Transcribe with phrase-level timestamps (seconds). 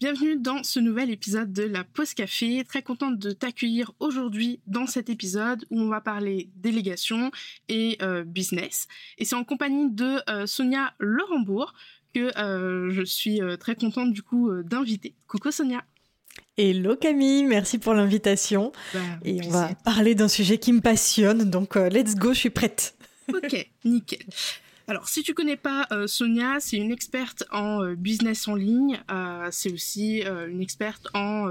[0.00, 2.64] Bienvenue dans ce nouvel épisode de la Pause Café.
[2.66, 7.30] Très contente de t'accueillir aujourd'hui dans cet épisode où on va parler délégation
[7.68, 8.88] et euh, business.
[9.18, 11.74] Et c'est en compagnie de euh, Sonia Laurembourg
[12.14, 15.14] que euh, je suis très contente du coup d'inviter.
[15.28, 15.84] Coucou Sonia.
[16.56, 18.72] Hello Camille, merci pour l'invitation.
[18.94, 22.50] Bah, et on va parler d'un sujet qui me passionne, donc let's go, je suis
[22.50, 22.94] prête.
[23.28, 24.24] Ok, nickel.
[24.90, 28.98] Alors, si tu connais pas euh, Sonia, c'est une experte en euh, business en ligne.
[29.12, 31.46] Euh, c'est aussi une experte en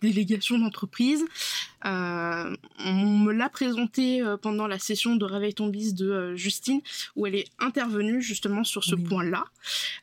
[0.00, 1.24] délégation d'entreprise.
[1.84, 6.80] on me l'a présentée pendant la session de Réveil ton bis de Justine,
[7.14, 9.44] où elle est intervenue justement sur ce point-là.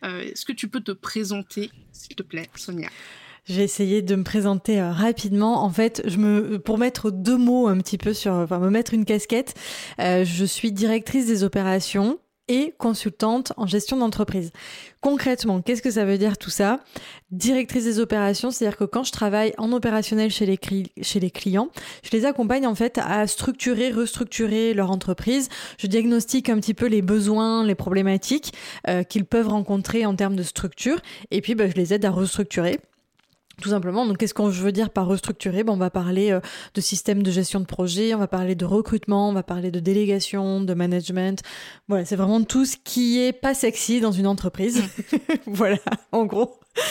[0.03, 2.89] Est-ce que tu peux te présenter, s'il te plaît, Sonia?
[3.45, 5.63] Je vais essayer de me présenter rapidement.
[5.63, 8.93] En fait, je me, pour mettre deux mots un petit peu sur, enfin, me mettre
[8.93, 9.55] une casquette,
[9.99, 14.51] je suis directrice des opérations et consultante en gestion d'entreprise.
[15.01, 16.79] Concrètement, qu'est-ce que ça veut dire tout ça?
[17.31, 21.69] Directrice des opérations, c'est-à-dire que quand je travaille en opérationnel chez les, clients,
[22.03, 25.49] je les accompagne en fait à structurer, restructurer leur entreprise.
[25.77, 28.53] Je diagnostique un petit peu les besoins, les problématiques
[28.87, 30.99] euh, qu'ils peuvent rencontrer en termes de structure,
[31.31, 32.79] et puis bah, je les aide à restructurer
[33.61, 34.05] tout simplement.
[34.05, 35.63] Donc, qu'est-ce qu'on veut dire par restructurer?
[35.63, 36.39] Ben, On va parler euh,
[36.75, 39.79] de système de gestion de projet, on va parler de recrutement, on va parler de
[39.79, 41.41] délégation, de management.
[41.87, 44.83] Voilà, c'est vraiment tout ce qui est pas sexy dans une entreprise.
[45.47, 45.79] voilà,
[46.11, 46.59] en gros.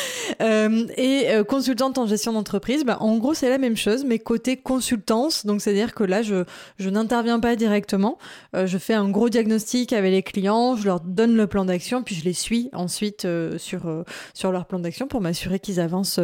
[0.42, 4.18] Euh, et euh, consultante en gestion d'entreprise, bah, en gros c'est la même chose, mais
[4.18, 6.44] côté consultance, donc c'est-à-dire que là je,
[6.78, 8.18] je n'interviens pas directement,
[8.54, 12.02] euh, je fais un gros diagnostic avec les clients, je leur donne le plan d'action,
[12.02, 13.26] puis je les suis ensuite
[13.56, 14.04] sur,
[14.34, 16.20] sur leur plan d'action pour m'assurer qu'ils avancent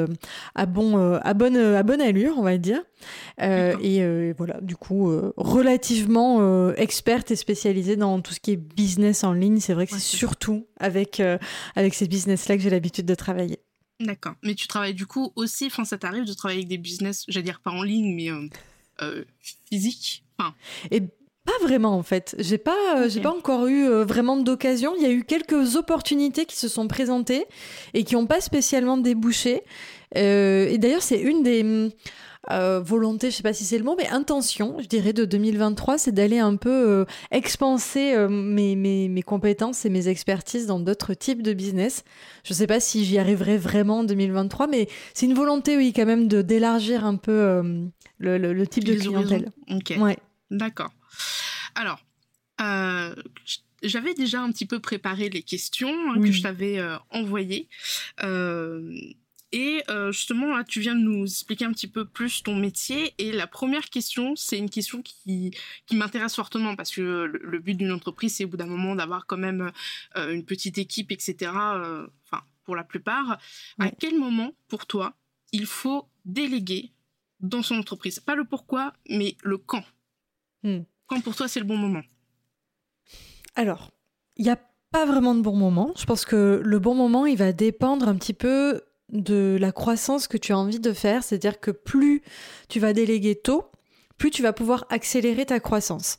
[0.55, 2.83] à, bon, à, bonne, à bonne allure, on va dire.
[3.41, 9.33] et voilà, du coup, relativement experte et spécialisée dans tout ce qui est business en
[9.33, 11.23] ligne, c'est vrai que c'est surtout avec,
[11.75, 13.59] avec ces business-là que j'ai l'habitude de travailler.
[14.07, 14.35] D'accord.
[14.43, 17.45] Mais tu travailles du coup aussi, enfin ça t'arrive de travailler avec des business, j'allais
[17.45, 18.49] dire pas en ligne, mais euh,
[19.03, 19.25] euh
[19.69, 20.25] physiques?
[20.91, 22.35] Et pas vraiment en fait.
[22.39, 24.95] J'ai pas, euh, j'ai pas encore eu euh, vraiment d'occasion.
[24.97, 27.47] Il y a eu quelques opportunités qui se sont présentées
[27.95, 29.63] et qui n'ont pas spécialement débouché.
[30.15, 31.93] et d'ailleurs, c'est une des
[32.51, 35.97] euh, volonté, je sais pas si c'est le mot, mais intention, je dirais, de 2023,
[35.97, 40.81] c'est d'aller un peu euh, expanser euh, mes, mes, mes, compétences et mes expertises dans
[40.81, 42.03] d'autres types de business.
[42.43, 46.07] Je sais pas si j'y arriverai vraiment en 2023, mais c'est une volonté, oui, quand
[46.07, 47.63] même, de d'élargir un peu
[48.19, 49.53] le, le, type de clientèle.
[49.71, 49.95] Ok.
[49.99, 50.19] Ouais.
[50.51, 50.91] D'accord.
[51.77, 52.01] Alors,
[53.85, 57.69] j'avais déjà un petit peu préparé les questions hein, que je t'avais envoyées.
[59.53, 63.15] Et euh, justement, là, tu viens de nous expliquer un petit peu plus ton métier.
[63.19, 65.55] Et la première question, c'est une question qui,
[65.87, 69.27] qui m'intéresse fortement parce que le, but d'une entreprise, c'est au bout d'un moment d'avoir
[69.27, 69.71] quand même
[70.17, 71.53] euh, une petite équipe, etc.
[71.55, 73.39] Euh, enfin, pour la plupart.
[73.79, 75.15] À quel moment, pour toi,
[75.53, 76.93] il faut déléguer
[77.41, 78.21] dans son entreprise?
[78.21, 79.85] Pas le pourquoi, mais le quand.
[80.63, 80.81] Hmm.
[81.07, 82.03] Quand pour toi, c'est le bon moment?
[83.55, 83.91] Alors,
[84.39, 84.59] il n'y a
[84.91, 85.93] pas vraiment de bon moment.
[85.97, 88.81] Je pense que le bon moment, il va dépendre un petit peu
[89.13, 92.23] de la croissance que tu as envie de faire, c'est-à-dire que plus
[92.69, 93.71] tu vas déléguer tôt,
[94.19, 96.19] plus tu vas pouvoir accélérer ta croissance.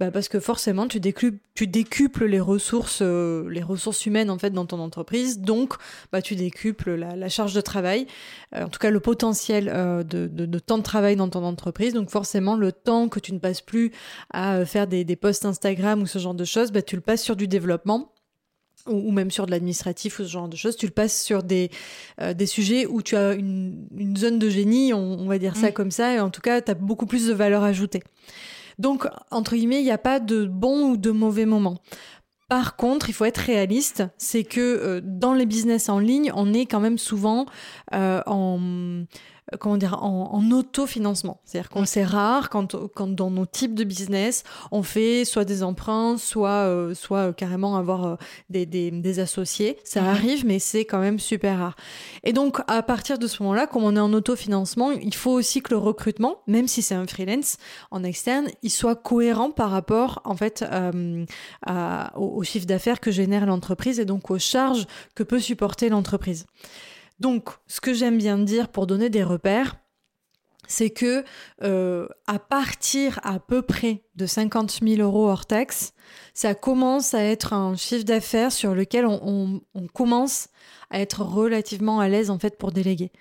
[0.00, 4.64] Bah parce que forcément, tu décuples, les ressources, euh, les ressources humaines en fait dans
[4.66, 5.74] ton entreprise, donc
[6.10, 8.06] bah, tu décuples la, charge de travail,
[8.54, 11.92] euh, en tout cas le potentiel euh, de, temps de travail dans ton entreprise.
[11.92, 13.92] Donc forcément, le temps que tu ne passes plus
[14.30, 17.22] à faire des, des posts Instagram ou ce genre de choses, bah, tu le passes
[17.22, 18.12] sur du développement
[18.86, 21.70] ou, même sur de l'administratif ou ce genre de choses, tu le passes sur des,
[22.20, 25.70] euh, des sujets où tu as une, une zone de génie, on, va dire ça
[25.70, 25.72] mm.
[25.72, 28.02] comme ça, et en tout cas, tu as beaucoup plus de valeur ajoutée.
[28.78, 31.78] Donc, entre guillemets, il n'y a pas de bon ou de mauvais moment.
[32.48, 36.52] Par contre, il faut être réaliste, c'est que euh, dans les business en ligne, on
[36.52, 37.46] est quand même souvent
[37.94, 39.04] euh, en
[39.60, 41.40] comment dire, en, autofinancement.
[41.44, 45.62] C'est-à-dire qu'on c'est rare quand, quand dans nos types de business, on fait soit des
[45.62, 48.16] emprunts, soit, euh, soit euh, carrément avoir euh,
[48.50, 49.78] des, des, des, associés.
[49.84, 51.76] Ça arrive, mais c'est quand même super rare.
[52.24, 55.60] Et donc, à partir de ce moment-là, comme on est en autofinancement, il faut aussi
[55.60, 57.56] que le recrutement, même si c'est un freelance
[57.90, 60.64] en externe, il soit cohérent par rapport, en fait,
[61.66, 65.88] à, au, au chiffre d'affaires que génère l'entreprise et donc aux charges que peut supporter
[65.88, 66.46] l'entreprise.
[67.22, 69.76] Donc, ce que j'aime bien dire pour donner des repères,
[70.66, 71.22] c'est que
[71.62, 75.92] euh, à partir à peu près de 50 000 euros hors taxe,
[76.34, 79.60] ça commence à être un chiffre d'affaires sur lequel on,
[79.94, 80.48] commence
[80.90, 83.12] à être relativement à l'aise en fait pour déléguer.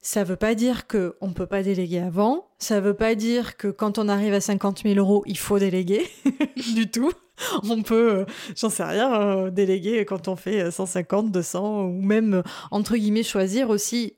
[0.00, 2.48] Ça ne veut pas dire qu'on ne peut pas déléguer avant.
[2.58, 5.60] Ça ne veut pas dire que quand on arrive à 50 000 euros, il faut
[5.60, 6.10] déléguer
[6.74, 7.12] du tout.
[7.68, 8.24] on peut, euh,
[8.56, 13.22] j'en sais rien, euh, déléguer quand on fait 150, 200, ou même, euh, entre guillemets,
[13.22, 14.14] choisir aussi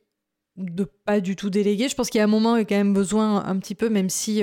[0.56, 1.88] de pas du tout déléguer.
[1.88, 3.74] Je pense qu'il y a un moment, il y a quand même besoin un petit
[3.74, 4.42] peu, même si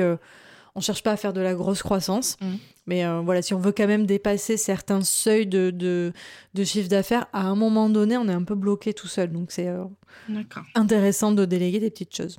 [0.75, 2.37] on cherche pas à faire de la grosse croissance.
[2.39, 2.45] Mmh.
[2.85, 6.13] Mais voilà, si on veut quand même dépasser certains seuils de, de,
[6.53, 9.31] de chiffre d'affaires, à un moment donné, on est un peu bloqué tout seul.
[9.31, 9.73] Donc c'est
[10.75, 12.37] intéressant de déléguer des petites choses.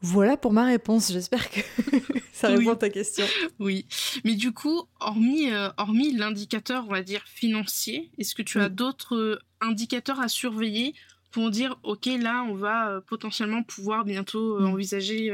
[0.00, 1.12] Voilà pour ma réponse.
[1.12, 1.60] J'espère que
[2.32, 3.24] ça répond à ta question.
[3.58, 3.86] Oui.
[4.24, 8.68] Mais du coup, hormis, euh, hormis l'indicateur, on va dire, financier, est-ce que tu as
[8.68, 10.94] d'autres euh, indicateurs à surveiller
[11.30, 14.66] pour dire, OK, là, on va euh, potentiellement pouvoir bientôt mm.
[14.66, 15.30] envisager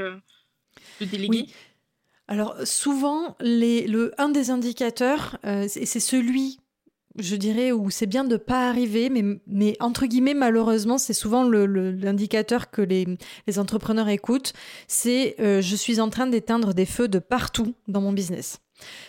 [1.00, 1.46] de déléguer?
[2.26, 5.38] Alors, souvent, les, le, un des indicateurs,
[5.68, 6.58] c'est celui
[7.18, 11.12] je dirais, où c'est bien de ne pas arriver, mais, mais entre guillemets, malheureusement, c'est
[11.12, 13.06] souvent l'indicateur que les,
[13.46, 14.52] les, entrepreneurs écoutent,
[14.88, 18.60] c'est euh, je suis en train d'éteindre des feux de partout dans mon business.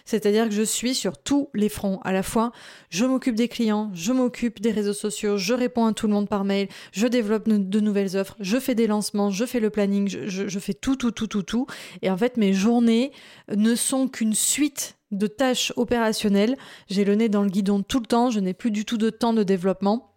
[0.06, 2.00] C'est-à-dire que je suis sur tous les fronts.
[2.04, 2.52] À la fois,
[2.90, 6.30] je m'occupe des clients, je m'occupe des réseaux sociaux, je réponds à tout le monde
[6.30, 10.08] par mail, je développe de nouvelles offres, je fais des lancements, je fais le planning,
[10.08, 11.66] je, je, je fais tout, tout, tout, tout, tout.
[12.02, 13.12] Et en fait, mes journées
[13.54, 16.58] ne sont qu'une suite de tâches opérationnelles.
[16.88, 19.10] J'ai le nez dans le guidon tout le temps, je n'ai plus du tout de
[19.10, 20.12] temps de développement.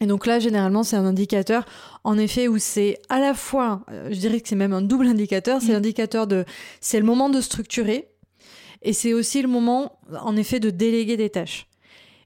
[0.00, 1.64] Et donc là, généralement, c'est un indicateur,
[2.04, 5.08] en effet, où c'est à la fois, euh, je dirais que c'est même un double
[5.08, 5.72] indicateur, c'est mmh.
[5.72, 6.44] l'indicateur de,
[6.80, 8.08] c'est le moment de structurer,
[8.82, 11.66] et c'est aussi le moment, en effet, de déléguer des tâches.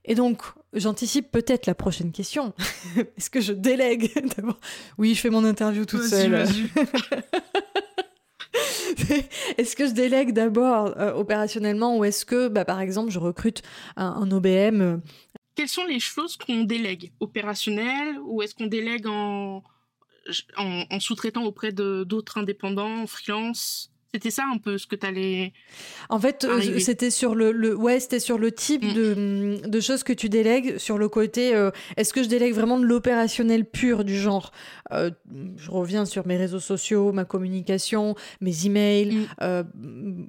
[0.04, 0.42] Et donc,
[0.72, 2.52] j'anticipe peut-être la prochaine question.
[3.16, 4.58] Est-ce que je délègue d'abord?
[4.98, 6.44] Oui, je fais mon interview toute seule.
[9.58, 13.62] est-ce que je délègue d'abord euh, opérationnellement ou est-ce que, bah, par exemple, je recrute
[13.96, 14.96] un, OBM euh,
[15.54, 19.62] Quelles sont les choses qu'on délègue Opérationnelles ou est-ce qu'on délègue en,
[20.56, 23.91] en, sous-traitant auprès d'autres indépendants, freelance?
[24.14, 25.52] C'était ça un peu ce que tu allais.
[26.10, 28.92] En fait, euh, c'était sur le, le, ouais, c'était sur le type mm.
[28.92, 31.54] de, de, choses que tu délègues, sur le côté.
[31.54, 34.52] Euh, est-ce que je délègue vraiment de l'opérationnel pur du genre
[34.92, 35.10] euh,
[35.56, 40.26] Je reviens sur mes réseaux sociaux, ma communication, mes emails, mm.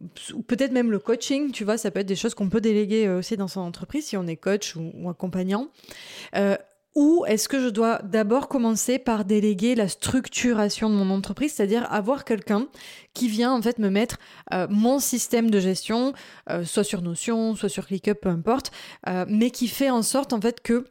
[0.47, 1.51] peut-être même le coaching.
[1.51, 4.17] Tu vois, ça peut être des choses qu'on peut déléguer aussi dans son entreprise si
[4.17, 5.69] on est coach ou, ou accompagnant.
[6.95, 11.91] Ou est-ce que je dois d'abord commencer par déléguer la structuration de mon entreprise, c'est-à-dire
[11.91, 12.67] avoir quelqu'un
[13.13, 14.17] qui vient en fait me mettre
[14.53, 16.13] euh, mon système de gestion,
[16.51, 18.71] euh, soit sur Notion, soit sur ClickUp, peu importe,
[19.07, 20.85] euh, mais qui fait en sorte en fait que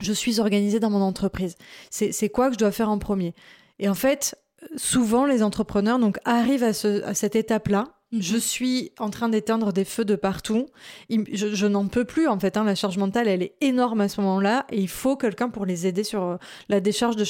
[0.00, 1.56] je suis organisée dans mon entreprise.
[1.90, 3.34] C'est quoi que je dois faire en premier?
[3.78, 4.36] Et en fait,
[4.76, 8.40] souvent les entrepreneurs donc arrivent à, ce, à cette étape-là je mhm.
[8.40, 10.66] suis en train d'éteindre des feux de partout.
[11.10, 12.56] Je, n'en peux plus en fait.
[12.56, 12.64] Hein.
[12.64, 15.86] La charge mentale, elle est énorme à ce moment-là et il faut quelqu'un pour les
[15.86, 16.36] aider sur euh,
[16.68, 17.24] la décharge de,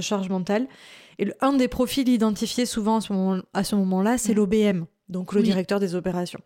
[0.00, 0.66] charge mentale.
[1.18, 2.98] Et un des profils identifiés souvent
[3.52, 4.38] à ce moment-là, c'est mhm.
[4.38, 6.40] l'OBM, donc le directeur des opérations.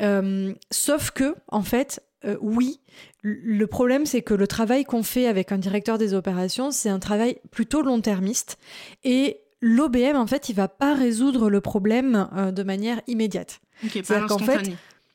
[0.00, 2.80] Euh, sauf que, en fait, euh, oui,
[3.22, 6.98] le problème, c'est que le travail qu'on fait avec un directeur des opérations, c'est un
[6.98, 8.58] travail plutôt long-termiste
[9.04, 13.60] et l'OBM, en fait, il va pas résoudre le problème euh, de manière immédiate.
[13.82, 14.72] C'est-à-dire qu'en fait,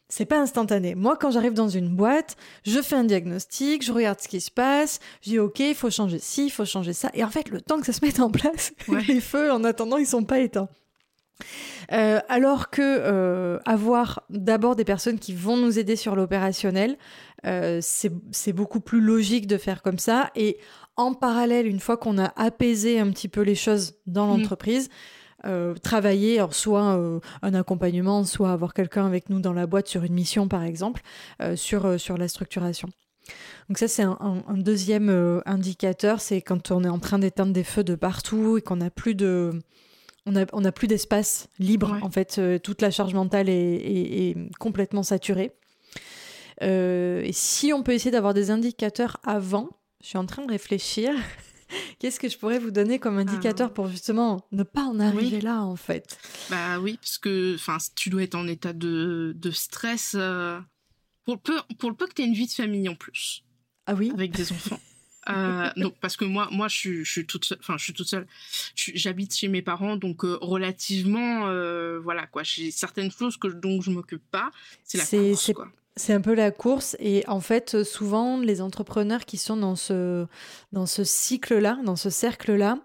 [0.07, 0.95] c'est pas instantané.
[0.95, 4.51] Moi, quand j'arrive dans une boîte, je fais un diagnostic, je regarde ce qui se
[4.51, 7.09] passe, je dis OK, il faut changer ci, il faut changer ça.
[7.13, 8.73] Et en fait, le temps que ça se mette en place,
[9.07, 10.69] les feux, en attendant, ils sont pas éteints.
[11.91, 16.97] Euh, alors que euh, avoir d'abord des personnes qui vont nous aider sur l'opérationnel,
[17.81, 20.31] c'est beaucoup plus logique de faire comme ça.
[20.35, 20.57] Et
[20.97, 24.37] en parallèle, une fois qu'on a apaisé un petit peu les choses dans mm.
[24.37, 24.89] l'entreprise,
[25.45, 30.03] euh, travailler, soit euh, un accompagnement, soit avoir quelqu'un avec nous dans la boîte sur
[30.03, 31.01] une mission, par exemple,
[31.41, 32.89] euh, sur, sur la structuration.
[33.69, 37.83] Donc ça, c'est un, deuxième indicateur, c'est quand on est en train d'éteindre des feux
[37.83, 39.59] de partout et qu'on n'a plus de...
[40.27, 44.35] On a, on a plus d'espace libre, en fait, toute la charge mentale est, est
[44.57, 45.51] complètement saturée.
[46.61, 49.69] et si on peut essayer d'avoir des indicateurs avant,
[50.05, 51.15] je suis en train de réfléchir.
[51.99, 55.63] Qu'est-ce que je pourrais vous donner comme indicateur pour justement ne pas en arriver là,
[55.63, 56.19] en fait?
[56.51, 57.57] Bah oui, parce que
[57.95, 62.13] tu dois être en état de, de stress pour, le peu, pour le peu que
[62.13, 63.43] tu aies une vie de famille en plus.
[63.87, 64.11] Ah oui?
[64.13, 64.79] Avec des enfants.
[65.27, 67.93] Euh, donc parce que moi moi je suis je suis toute seule enfin je suis
[67.93, 68.27] toute seule
[68.75, 73.81] j'habite chez mes parents donc euh, relativement euh, voilà quoi j'ai certaines choses que dont
[73.81, 74.51] je m'occupe pas
[74.83, 75.71] c'est la course quoi.
[75.95, 76.95] C'est un peu la course.
[76.99, 80.25] Et en fait souvent les entrepreneurs qui sont dans ce
[80.71, 82.79] dans ce cycle là dans ce cercle là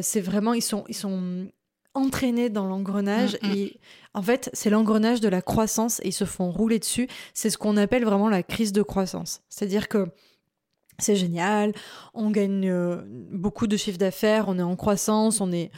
[0.00, 1.48] c'est vraiment ils sont ils sont
[1.94, 3.38] entraînés dans l'engrenage.
[3.42, 3.52] Mm, mm.
[3.52, 3.80] et
[4.14, 7.08] en fait c'est l'engrenage de la croissance et ils se font rouler dessus.
[7.34, 9.42] C'est ce qu'on appelle vraiment la crise de croissance.
[9.48, 10.08] C'est à dire que
[10.98, 11.72] c'est génial,
[12.14, 15.70] on gagne euh, beaucoup de chiffre d'affaires, on est en croissance, on est,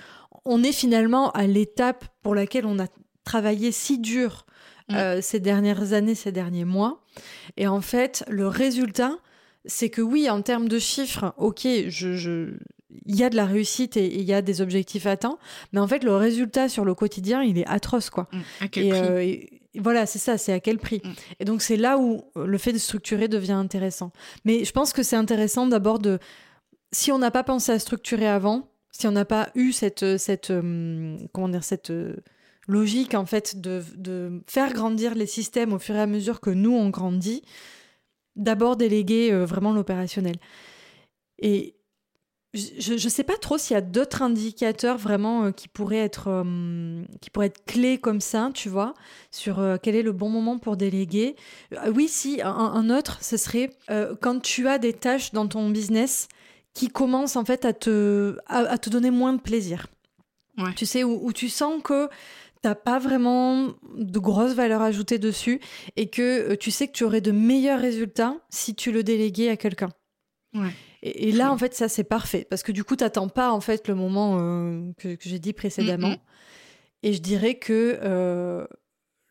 [0.45, 2.87] on est finalement à l'étape pour laquelle on a
[3.25, 4.45] travaillé si dur
[4.89, 4.95] mm.
[4.95, 7.03] euh, ces dernières années, ces derniers mois.
[7.57, 9.19] Et en fait, le résultat,
[9.65, 12.55] c'est que oui, en termes de chiffres, ok, je,
[13.07, 15.39] il y a de la réussite et il y a des objectifs atteints,
[15.73, 18.29] mais en fait, le résultat sur le quotidien, il est atroce, quoi.
[18.33, 18.41] Mm.
[18.61, 19.37] À quel prix euh,
[19.81, 21.03] voilà, c'est ça, c'est à quel prix.
[21.03, 21.13] Mm.
[21.41, 24.13] Et donc c'est là où euh, le fait de structurer devient intéressant.
[24.45, 26.21] Mais je pense que c'est intéressant d'abord de,
[26.93, 30.53] si on n'a pas pensé à structurer avant, si on n'a pas eu cette, cette,
[31.33, 31.93] comment dire, cette
[32.67, 36.51] logique en fait de, de, faire grandir les systèmes au fur et à mesure que
[36.51, 37.43] nous on grandit,
[38.37, 40.37] d'abord déléguer vraiment l'opérationnel.
[41.39, 41.77] Et
[42.55, 46.29] je ne sais pas trop s'il y a d'autres indicateurs vraiment euh, qui pourraient être
[46.29, 48.95] euh, qui pourraient être clés comme ça, tu vois,
[49.33, 51.35] sur euh, quel est le bon moment pour déléguer.
[51.93, 53.71] oui, si un, autre, ce serait
[54.21, 56.29] quand tu as des tâches dans ton business
[56.75, 59.87] qui commencent en fait à te à, te donner moins de plaisir.
[60.77, 62.09] Tu sais où, tu sens que
[62.65, 65.61] t'as pas vraiment de grosses valeurs ajoutées dessus
[65.97, 69.59] et que tu sais que tu aurais de meilleurs résultats si tu le déléguais à
[69.59, 69.91] quelqu'un.
[70.55, 70.71] Ouais.
[71.03, 72.47] Et, là, en fait, ça, c'est parfait.
[72.49, 75.53] Parce que du coup, tu n'attends pas, en fait, le moment euh, que, j'ai dit
[75.53, 76.09] précédemment.
[76.09, 77.03] Mm, mm.
[77.03, 78.67] Et je dirais que euh,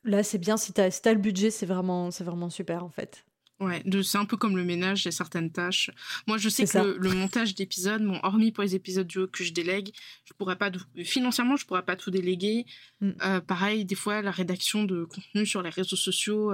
[0.03, 0.55] là, c'est bien.
[0.55, 3.25] Si tu as, le budget, c'est vraiment, vraiment super, en fait.
[3.63, 5.91] Ouais, c'est un peu comme le ménage, il y a certaines tâches.
[6.27, 9.53] Moi, je sais que le, montage d'épisodes, bon, hormis pour les épisodes duo que je
[9.53, 9.93] délègue,
[10.25, 10.71] je pourrais pas
[11.03, 12.65] financièrement, je pourrais pas tout déléguer.
[13.01, 13.11] Mm.
[13.23, 16.51] Euh, pareil, des fois, la rédaction de contenu sur les réseaux sociaux,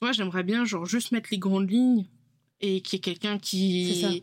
[0.00, 2.06] moi, j'aimerais bien genre juste mettre les grandes lignes
[2.60, 4.22] et qu'il y ait quelqu'un qui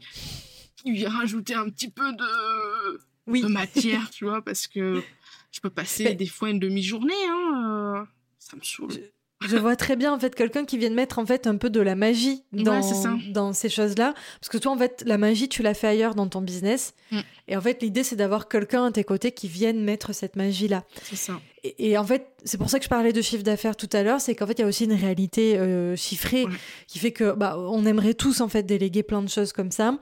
[0.86, 3.42] lui rajouter un petit peu de, oui.
[3.42, 5.02] de matière, tu vois, parce que
[5.52, 8.06] je peux passer des fois une demi-journée, hein, euh,
[8.40, 8.92] ça me saoule.
[8.92, 9.00] Je
[9.48, 11.80] vois très bien en fait quelqu'un qui vient de mettre en fait un peu de
[11.80, 12.82] la magie dans,
[13.32, 14.14] dans ces choses-là.
[14.40, 16.94] Parce que toi en fait la magie tu l'as fait ailleurs dans ton business.
[17.12, 17.20] Mm.
[17.48, 20.84] Et en fait l'idée c'est d'avoir quelqu'un à tes côtés qui vienne mettre cette magie-là.
[21.04, 21.40] C'est ça.
[21.64, 24.20] Et, en fait c'est pour ça que je parlais de chiffre d'affaires tout à l'heure,
[24.20, 26.46] c'est qu'en fait il y a aussi une réalité euh, chiffrée
[26.88, 29.98] qui fait que bah, on aimerait tous en fait déléguer plein de choses comme ça.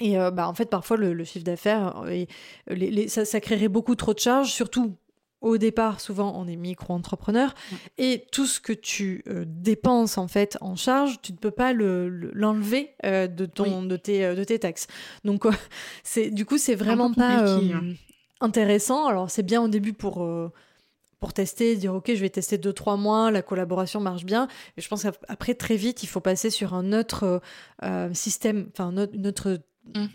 [0.00, 4.14] Et euh, bah, en fait, parfois, le, chiffre d'affaires, euh, ça, ça, créerait beaucoup trop
[4.14, 4.94] de charges, surtout
[5.40, 7.54] au départ, souvent, on est micro-entrepreneur
[7.96, 11.72] et tout ce que tu euh, dépenses en fait en charge, tu ne peux pas
[11.72, 14.88] l'enlever le, euh, de ton de tes euh, de tes taxes.
[15.24, 15.46] Donc
[16.02, 17.82] c'est du coup c'est vraiment pas hein.
[18.40, 19.06] intéressant.
[19.06, 20.28] Alors c'est bien au début pour
[21.20, 24.48] pour tester, dire ok je vais tester deux trois mois, la collaboration marche bien.
[24.76, 27.40] Et je pense qu'après très vite il faut passer sur un autre
[28.12, 29.60] système, enfin une autre.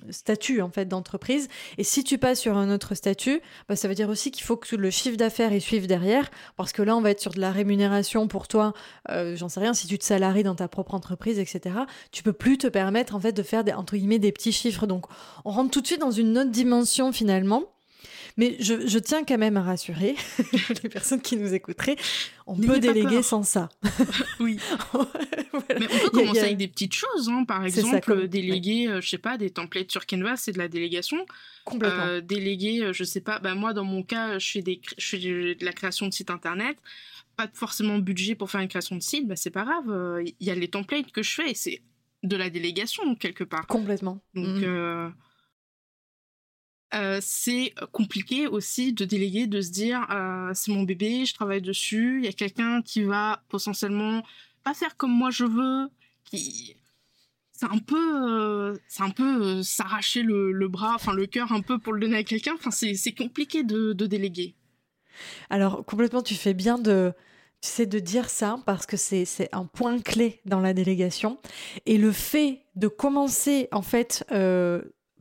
[0.10, 1.48] Statut en fait d'entreprise.
[1.78, 4.58] Et si tu passes sur un autre statut, bah, ça veut dire aussi qu'il faut
[4.58, 7.40] que le chiffre d'affaires y suive derrière, parce que là on va être sur de
[7.40, 8.74] la rémunération pour toi.
[9.10, 11.76] Euh, j'en sais rien, si tu te salaries dans ta propre entreprise, etc.
[12.12, 14.88] Tu peux plus te permettre en fait de faire des entre guillemets des petits chiffres.
[14.88, 15.06] Donc
[15.46, 17.64] on rentre tout de suite dans une autre dimension finalement.
[18.38, 20.16] Mais je, tiens quand même à rassurer
[20.84, 21.96] les personnes qui nous écouteraient.
[22.48, 23.70] On peut déléguer sans ça.
[24.40, 24.60] oui.
[25.80, 27.30] Mais on peut commencer avec des petites choses.
[27.30, 27.46] Hein.
[27.46, 31.26] Par exemple, déléguer, euh, je sais pas, des templates sur Canva, c'est de la délégation.
[31.64, 32.04] Complètement.
[32.04, 35.08] Euh, déléguer, euh, je sais pas, bah, moi, dans mon cas, je fais, des, je
[35.08, 36.78] fais de la création de site internet.
[37.38, 40.22] Pas forcément budget pour faire une création de site, bah, c'est pas grave.
[40.40, 41.82] Il y a les templates que je fais c'est
[42.24, 43.68] de la délégation quelque part.
[43.68, 44.22] Complètement.
[44.34, 44.64] Donc.
[44.64, 45.10] Euh,
[47.22, 52.20] c'est compliqué aussi de déléguer, de se dire euh, c'est mon bébé, je travaille dessus,
[52.20, 54.24] il y a quelqu'un qui va potentiellement
[54.64, 55.90] pas faire comme moi je veux,
[56.26, 56.76] qui
[57.52, 61.80] c'est un peu euh, c'est un peu s'arracher le, bras, enfin le cœur un peu
[61.80, 62.54] pour le donner à quelqu'un.
[62.56, 64.56] Enfin c'est compliqué de, de déléguer.
[65.50, 67.14] Alors complètement, tu fais bien de
[67.62, 71.40] tu sais, de dire ça parce que c'est un point clé dans la délégation.
[71.86, 74.26] Et le fait de commencer, en fait,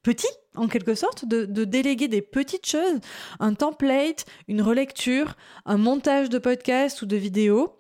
[0.02, 3.00] petit, en quelque sorte, de, déléguer des petites choses,
[3.40, 7.78] un template, une relecture, un montage de podcast ou de vidéo.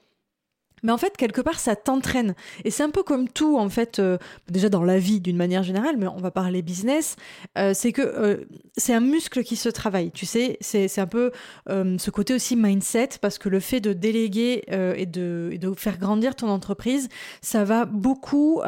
[0.84, 2.34] Mais en fait, quelque part, ça t'entraîne.
[2.64, 5.62] Et c'est un peu comme tout, en fait, euh, déjà dans la vie d'une manière
[5.62, 7.14] générale, mais on va parler business,
[7.56, 8.44] euh, c'est que euh,
[8.76, 10.10] c'est un muscle qui se travaille.
[10.10, 11.30] Tu sais, c'est un peu
[11.68, 15.98] ce côté aussi mindset, parce que le fait de déléguer et, de, et, de, faire
[15.98, 17.08] grandir ton entreprise,
[17.42, 18.60] ça va beaucoup...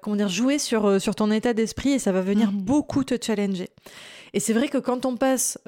[0.00, 2.56] comment dire, jouer sur, sur ton état d'esprit et ça va venir mmh.
[2.56, 3.68] beaucoup te challenger.
[4.32, 5.58] Et c'est vrai que quand on passe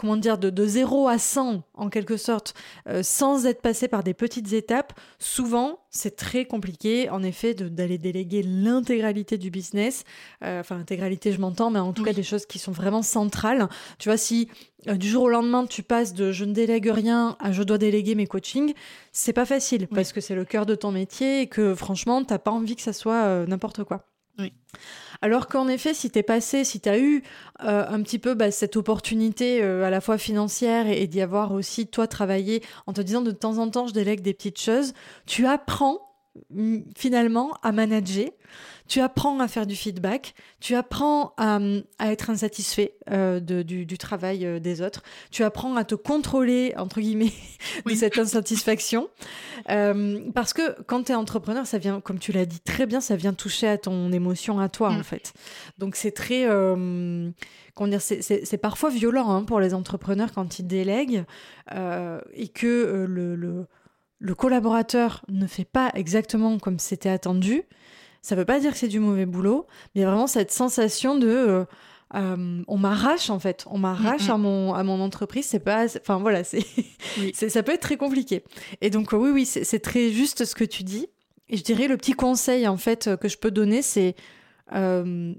[0.00, 2.54] comment dire, de, de 0 à 100 en quelque sorte,
[2.88, 7.98] euh, sans être passé par des petites étapes, souvent c'est très compliqué en effet d'aller
[7.98, 10.04] déléguer l'intégralité du business.
[10.42, 13.68] Euh, enfin, l'intégralité, je m'entends, mais en tout cas des choses qui sont vraiment centrales.
[13.98, 14.48] Tu vois, si
[14.88, 17.76] euh, du jour au lendemain tu passes de je ne délègue rien à je dois
[17.76, 18.72] déléguer mes coachings,
[19.12, 22.38] c'est pas facile parce que c'est le cœur de ton métier et que franchement, t'as
[22.38, 24.06] pas envie que ça soit n'importe quoi.
[24.38, 24.54] Oui.
[25.22, 27.22] Alors qu'en effet, si t'es passé, si t'as eu
[27.62, 31.52] euh, un petit peu bah, cette opportunité euh, à la fois financière et, d'y avoir
[31.52, 34.94] aussi toi travaillé en te disant de temps en temps je délègue des petites choses,
[35.26, 36.09] tu apprends
[36.96, 38.30] finalement à manager
[38.90, 41.60] tu apprends à faire du feedback, tu apprends à,
[42.00, 47.32] être insatisfait euh, du, travail euh, des autres, tu apprends à te contrôler, entre guillemets,
[47.86, 49.08] de cette insatisfaction.
[49.70, 53.00] Euh, parce que quand tu es entrepreneur, ça vient, comme tu l'as dit très bien,
[53.00, 55.04] ça vient toucher à ton émotion, à toi, en mm.
[55.04, 55.34] fait.
[55.78, 56.46] Donc c'est très...
[56.46, 61.22] comment dire, c'est parfois violent hein, pour les entrepreneurs quand ils délèguent
[61.70, 63.66] et que le, le,
[64.20, 67.62] le collaborateur ne fait pas exactement comme c'était attendu.
[68.22, 71.64] Ça veut pas dire que c'est du mauvais boulot, mais vraiment cette sensation de euh,
[72.14, 75.46] euh, on m'arrache en fait, on m'arrache mm, à mon à mon entreprise.
[75.46, 76.62] C'est pas, enfin voilà, c'est
[77.32, 78.44] ça peut être très compliqué.
[78.82, 81.06] Et donc oui oui, c'est très juste ce que tu dis.
[81.48, 84.14] Et je dirais le petit conseil en fait que je peux donner, c'est
[84.74, 85.34] euh,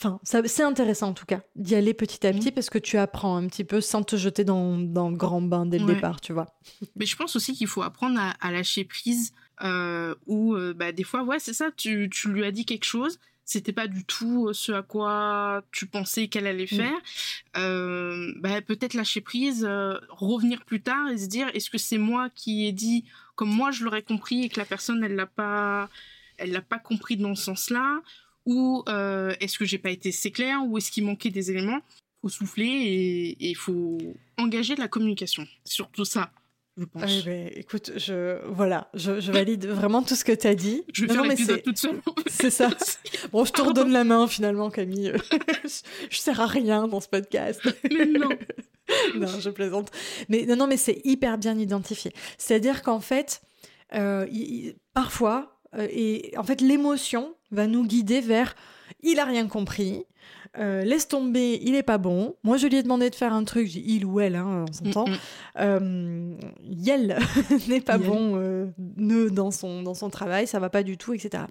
[0.00, 3.36] Enfin, c'est intéressant en tout cas d'y aller petit à petit parce que tu apprends
[3.36, 6.32] un petit peu sans te jeter dans, dans le grand bain dès le départ, tu
[6.32, 6.46] vois.
[6.96, 11.02] Mais je pense aussi qu'il faut apprendre à, lâcher prise euh, ou euh, bah, des
[11.02, 14.52] fois, ouais, c'est ça, tu, tu, lui as dit quelque chose, c'était pas du tout
[14.52, 16.76] ce à quoi tu pensais qu'elle allait mm.
[16.76, 16.98] faire.
[17.56, 21.98] Euh, bah, peut-être lâcher prise, euh, revenir plus tard et se dire est-ce que c'est
[21.98, 23.04] moi qui ai dit
[23.36, 25.88] comme moi je l'aurais compris et que la personne elle l'a pas
[26.36, 28.02] elle l'a pas compris dans ce sens-là
[28.48, 31.80] ou euh, est-ce que j'ai pas été assez clair ou est-ce qu'il manquait des éléments
[32.22, 33.98] faut souffler et il faut
[34.38, 36.32] engager la communication surtout ça
[36.78, 37.24] je pense.
[37.24, 40.84] Ben, écoute, je voilà, je, valide vraiment tout ce que tu as dit.
[40.92, 42.00] Je vais faire l'épisode toute seule.
[42.26, 42.70] C'est ça.
[43.32, 45.12] Bon, je te redonne la main finalement, Camille.
[46.08, 47.60] je, sers à rien dans ce podcast.
[47.90, 48.28] Mais non.
[49.16, 49.90] non, je plaisante.
[50.28, 52.12] Mais non, non, mais c'est hyper bien identifié.
[52.38, 53.42] C'est-à-dire qu'en fait,
[53.94, 54.26] euh,
[54.94, 58.54] parfois, et en fait, l'émotion va nous guider vers
[59.02, 60.04] il a rien compris,
[60.56, 62.36] euh, laisse tomber, il est pas bon.
[62.42, 64.72] Moi, je lui ai demandé de faire un truc, j'ai il ou elle, hein, on
[64.72, 65.06] s'entend.
[65.06, 65.18] Mm, mm.
[65.60, 67.18] euh, Yel
[67.68, 68.66] n'est pas bon euh,
[69.30, 71.44] dans son, dans son travail, ça va pas du tout, etc.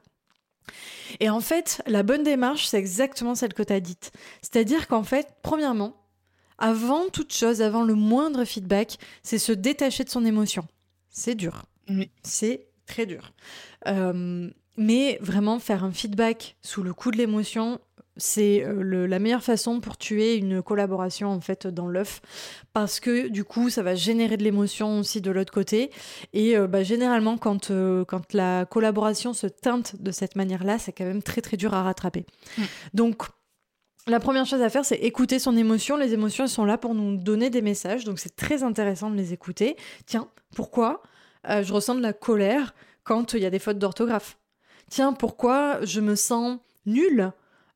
[1.20, 4.12] Et en fait, la bonne démarche, c'est exactement celle que tu as dite.
[4.42, 5.94] C'est-à-dire qu'en fait, premièrement,
[6.58, 10.68] avant toute chose, avant le moindre feedback, c'est se détacher de son émotion.
[11.10, 11.66] C'est dur.
[12.24, 13.34] C'est très dur.
[13.88, 17.80] Euh, mais vraiment faire un feedback sous le coup de l'émotion,
[18.18, 22.22] c'est euh, la meilleure façon pour tuer une collaboration en fait dans l'œuf
[22.74, 25.92] parce que du coup ça va générer de l'émotion aussi de l'autre côté
[26.34, 30.80] et euh, bah, généralement quand, euh, quand la collaboration se teinte de cette manière là
[30.80, 32.26] c'est quand même très très dur à rattraper
[32.58, 32.64] mm.
[32.94, 33.24] donc
[34.10, 35.98] la première chose à faire, c'est écouter son émotion.
[35.98, 39.18] Les émotions, elles sont là pour nous donner des messages, donc c'est très intéressant de
[39.18, 39.76] les écouter.
[40.06, 41.02] Tiens, pourquoi
[41.48, 44.38] je ressens de la colère quand il y a des fautes d'orthographe
[44.90, 47.32] Tiens, pourquoi je me sens nulle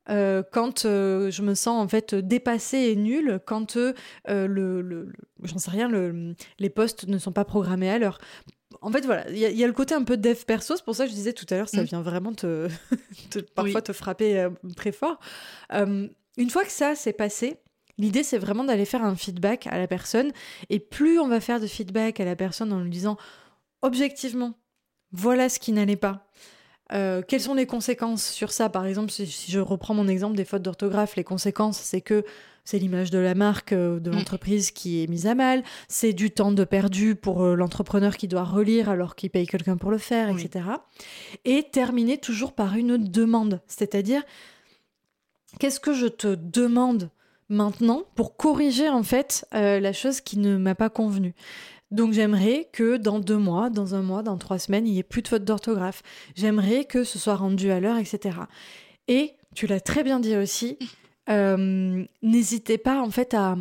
[0.10, 3.94] euh, quand euh, je me sens en fait dépassée et nulle, quand euh,
[4.26, 5.12] le,
[5.44, 8.20] j'en sais rien, le, les postes ne sont pas programmés à l'heure.
[8.82, 11.04] En fait, voilà, il y, a le côté un peu dev perso, c'est pour ça
[11.04, 11.86] que je disais tout à l'heure, ça mm.
[11.86, 12.68] vient vraiment te,
[13.56, 15.20] parfois te frapper très fort.
[15.72, 17.58] une fois que ça s'est passé,
[17.98, 20.32] L'idée, c'est vraiment d'aller faire un feedback à la personne.
[20.72, 23.16] Et plus on va faire de feedback à la personne en lui disant
[23.82, 24.54] objectivement,
[25.12, 26.28] voilà ce qui n'allait pas.
[26.94, 28.70] Euh, quelles sont les conséquences sur ça?
[28.70, 32.26] Par exemple, si, je reprends mon exemple des fautes d'orthographe, les conséquences, c'est que
[32.66, 34.14] c'est l'image de la marque, euh, de mm.
[34.14, 38.28] l'entreprise qui est mise à mal, c'est du temps de perdu pour euh, l'entrepreneur qui
[38.28, 40.66] doit relire alors qu'il paye quelqu'un pour le faire, etc.
[41.46, 44.24] Et terminer toujours par une demande, c'est-à-dire
[45.60, 47.10] qu'est-ce que je te demande
[47.50, 51.36] maintenant pour corriger en fait la chose qui ne m'a pas convenu.
[51.92, 55.04] Donc j'aimerais que dans deux mois, dans un mois, dans trois semaines, il n'y ait
[55.04, 56.02] plus de fautes d'orthographe.
[56.36, 58.38] J'aimerais que ce soit rendu à l'heure, etc.
[59.08, 60.78] Et tu l'as très bien dit aussi,
[61.30, 63.58] euh, n'hésitez pas en fait à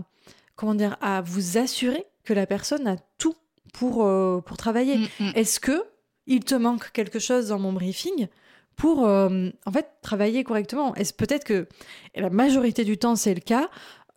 [0.56, 3.34] comment dire à vous assurer que la personne a tout
[3.72, 4.98] pour, euh, pour travailler.
[4.98, 5.32] Mm, mm.
[5.34, 5.84] Est-ce que
[6.26, 8.28] il te manque quelque chose dans mon briefing
[8.76, 10.94] pour euh, en fait travailler correctement?
[10.94, 11.66] Est-ce peut-être que
[12.14, 13.68] et la majorité du temps c'est le cas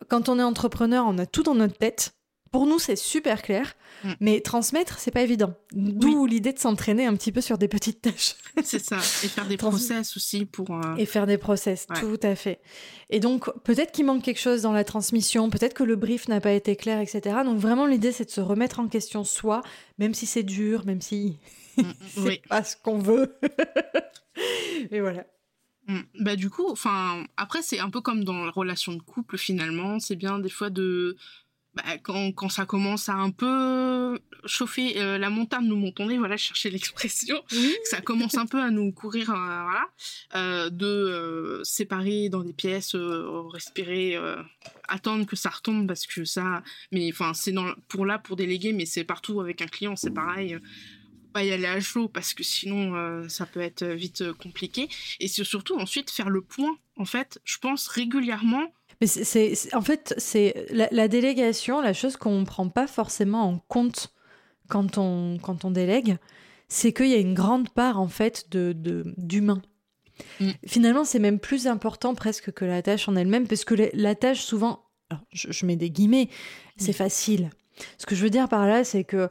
[0.08, 2.14] quand on est entrepreneur, on a tout dans notre tête.
[2.54, 4.12] Pour nous, c'est super clair, Mm.
[4.20, 5.54] mais transmettre, c'est pas évident.
[5.72, 8.34] D'où l'idée de s'entraîner un petit peu sur des petites tâches.
[8.62, 8.98] C'est ça.
[8.98, 10.70] Et faire des Trans- process aussi pour.
[10.70, 11.98] euh, Et faire des process, Ouais.
[12.00, 12.60] tout à fait.
[13.10, 16.40] Et donc, peut-être qu'il manque quelque chose dans la transmission, peut-être que le brief n'a
[16.40, 17.38] pas été clair, etc.
[17.44, 19.62] Donc, vraiment, l'idée, c'est de se remettre en question soi,
[19.98, 21.38] même si c'est dur, même si
[21.78, 21.82] mm,
[22.14, 22.40] c'est oui.
[22.48, 23.34] pas ce qu'on veut.
[24.92, 25.24] Et voilà.
[25.86, 26.00] Mm.
[26.20, 29.98] Bah du coup, enfin après c'est un peu comme dans la relation de couple finalement,
[30.00, 31.14] c'est bien des fois de
[31.74, 36.18] bah, quand, quand ça commence à un peu chauffer euh, la montagne nous montons nez,
[36.18, 37.74] voilà, je cherchais l'expression, Oui.
[37.84, 39.84] ça commence un peu à nous courir, euh, voilà,
[40.34, 44.16] euh, de séparer dans des pièces, respirer,
[44.88, 48.72] attendre que ça retombe parce que ça, mais enfin c'est dans pour là pour déléguer,
[48.72, 50.58] mais c'est partout avec un client, c'est pareil.
[51.32, 55.42] Pas y aller à chaud parce que sinon ça peut être vite compliqué et c'est
[55.42, 60.66] surtout ensuite faire le point en fait je pense régulièrement Mais c'est- en fait, c'est
[60.70, 64.14] la, la délégation, la chose qu'on ne prend pas forcément en compte
[64.68, 66.16] quand on, quand on délègue,
[66.68, 69.62] c'est qu'il y a une grande part, en fait, de, de- d'humain.
[70.40, 70.50] Mm.
[70.66, 74.14] Finalement, c'est même plus important presque que la tâche en elle-même, parce que la, la
[74.14, 76.28] tâche, souvent, alors, je, je mets des guillemets,
[76.76, 77.50] c'est facile.
[77.98, 79.28] Ce que je veux dire par là, c'est que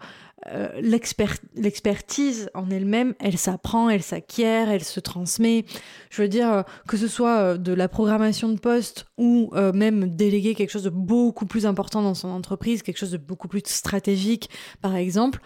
[0.47, 5.65] euh, l'expert- l'expertise en elle-même, elle s'apprend, elle s'acquiert, elle se transmet.
[6.09, 9.71] Je veux dire, euh, que ce soit euh, de la programmation de poste ou euh,
[9.71, 13.47] même déléguer quelque chose de beaucoup plus important dans son entreprise, quelque chose de beaucoup
[13.47, 14.49] plus stratégique,
[14.81, 15.39] par exemple.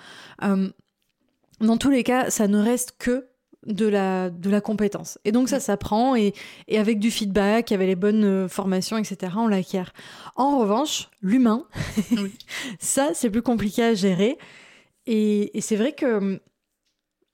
[1.60, 3.28] dans tous les cas, ça ne reste que
[3.68, 5.20] de la, de la compétence.
[5.26, 6.34] Et donc ça s'apprend et,
[6.68, 9.94] et avec du feedback, avec les bonnes euh, formations, etc., on l'acquiert.
[10.36, 11.66] En revanche, l'humain,
[12.12, 12.34] Oui.
[12.80, 14.38] ça, c'est plus compliqué à gérer.
[15.06, 16.40] Et, et c'est vrai que,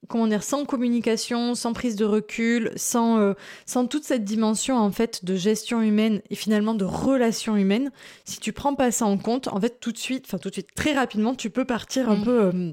[0.10, 3.34] comment dire, sans communication, sans prise de recul, sans, euh,
[3.66, 7.92] sans toute cette dimension, en fait, de gestion humaine et finalement de relation humaine,
[8.26, 10.54] si tu prends pas ça en compte, en fait, tout de suite, enfin tout de
[10.56, 12.24] suite, très rapidement, tu peux partir un Mm.
[12.24, 12.42] peu...
[12.44, 12.72] euh,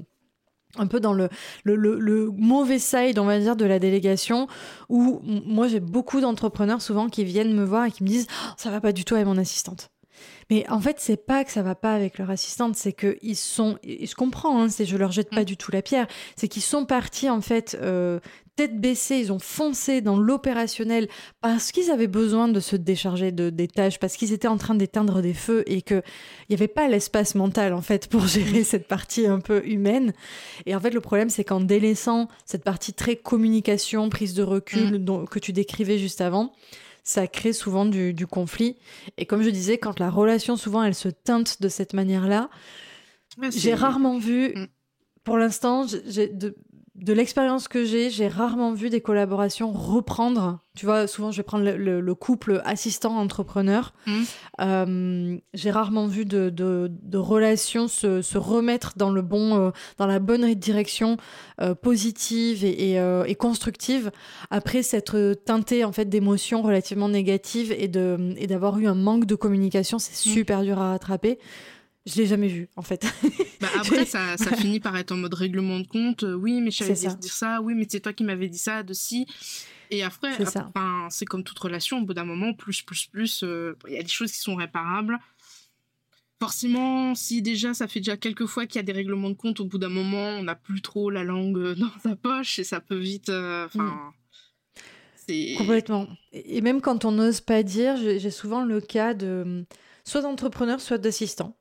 [0.77, 1.29] un peu dans le,
[1.63, 4.47] le, le- le mauvais side, on va dire, de la délégation,
[4.89, 8.53] où moi j'ai beaucoup d'entrepreneurs souvent qui viennent me voir et qui me disent Oh,
[8.57, 9.89] ça va pas du tout avec mon assistante.
[10.51, 13.35] Mais en fait, c'est pas que ça va pas avec leur assistante, c'est que ils
[13.37, 15.45] sont, et je comprends, hein, c'est je leur jette pas Mm.
[15.45, 18.19] du tout la pierre, c'est qu'ils sont partis en fait euh,
[18.67, 21.07] tête baissée, ils ont foncé dans l'opérationnel
[21.41, 24.75] parce qu'ils avaient besoin de se décharger de des tâches, parce qu'ils étaient en train
[24.75, 26.01] d'éteindre des feux et que
[26.47, 30.13] il y avait pas l'espace mental en fait pour gérer cette partie un peu humaine.
[30.65, 35.03] Et en fait, le problème, c'est qu'en délaissant cette partie très communication, prise de recul
[35.03, 36.53] dont- que tu décrivais juste avant,
[37.03, 38.77] ça crée souvent du, du conflit.
[39.17, 42.49] Et comme je disais, quand la relation, souvent, elle se teinte de cette manière-là,
[43.49, 44.67] j'ai rarement vu, Mm.
[45.23, 46.55] pour l'instant, j'ai- j'ai de,
[47.01, 50.59] de l'expérience que j'ai, j'ai rarement vu des collaborations reprendre.
[50.77, 53.93] Tu vois, souvent, je vais prendre le, le- le couple assistant-entrepreneur.
[54.07, 54.21] Mm.
[54.61, 59.71] Euh, j'ai rarement vu de, de, de relations se, se remettre dans le bon, euh,
[59.97, 61.17] dans la bonne direction
[61.59, 64.11] euh, positive et, et, et constructive
[64.49, 69.25] après s'être teinté en fait d'émotions relativement négatives et de et d'avoir eu un manque
[69.25, 69.97] de communication.
[69.99, 70.33] C'est Mm.
[70.33, 71.39] super dur à rattraper.
[72.05, 73.05] Je l'ai jamais vu en fait.
[73.59, 76.23] Bah, après, ça, ça finit par être en mode règlement de compte.
[76.23, 77.61] Euh, oui, mais je savais dire, ça.
[77.61, 79.27] Oui, mais c'est toi qui m'avais dit ça de si.
[79.91, 81.99] Et après, C'est enfin, comme toute relation.
[81.99, 84.55] Au bout d'un moment, plus, plus, plus, euh, il y a des choses qui sont
[84.55, 85.19] réparables.
[86.39, 89.59] Forcément, si déjà ça fait déjà quelques fois qu'il y a des règlements de compte,
[89.59, 92.63] au bout d'un moment, on n'a plus trop la langue euh, dans sa poche et
[92.63, 93.29] ça peut vite.
[93.29, 93.67] euh,
[95.27, 96.07] c'est Complètement.
[96.33, 99.65] Et même quand on n'ose pas dire, j'ai souvent le cas de
[100.03, 101.55] soit d'entrepreneurs, soit d'assistants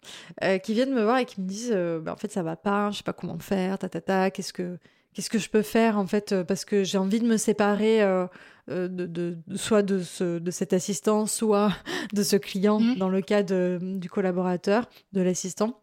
[0.45, 2.57] euh, qui viennent me voir et qui me disent euh, Bah, en fait ça va
[2.57, 4.79] pas, je sais pas comment faire, ta ta ta, qu'est-ce que
[5.13, 8.03] qu'est-ce que je peux faire en fait euh, parce que j'ai envie de me séparer
[8.03, 8.27] euh,
[8.69, 11.73] de, de- soit de ce de cet assistant, soit
[12.15, 12.97] de ce client Mhm.
[12.97, 15.81] dans le cas de- du collaborateur, de l'assistant.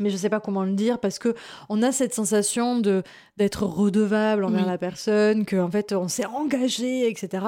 [0.00, 1.34] Mais je sais pas comment le dire parce que
[1.68, 3.02] on a cette sensation de
[3.36, 4.66] d'être redevable envers Oui.
[4.68, 7.46] la personne, que en fait on s'est engagé, etc.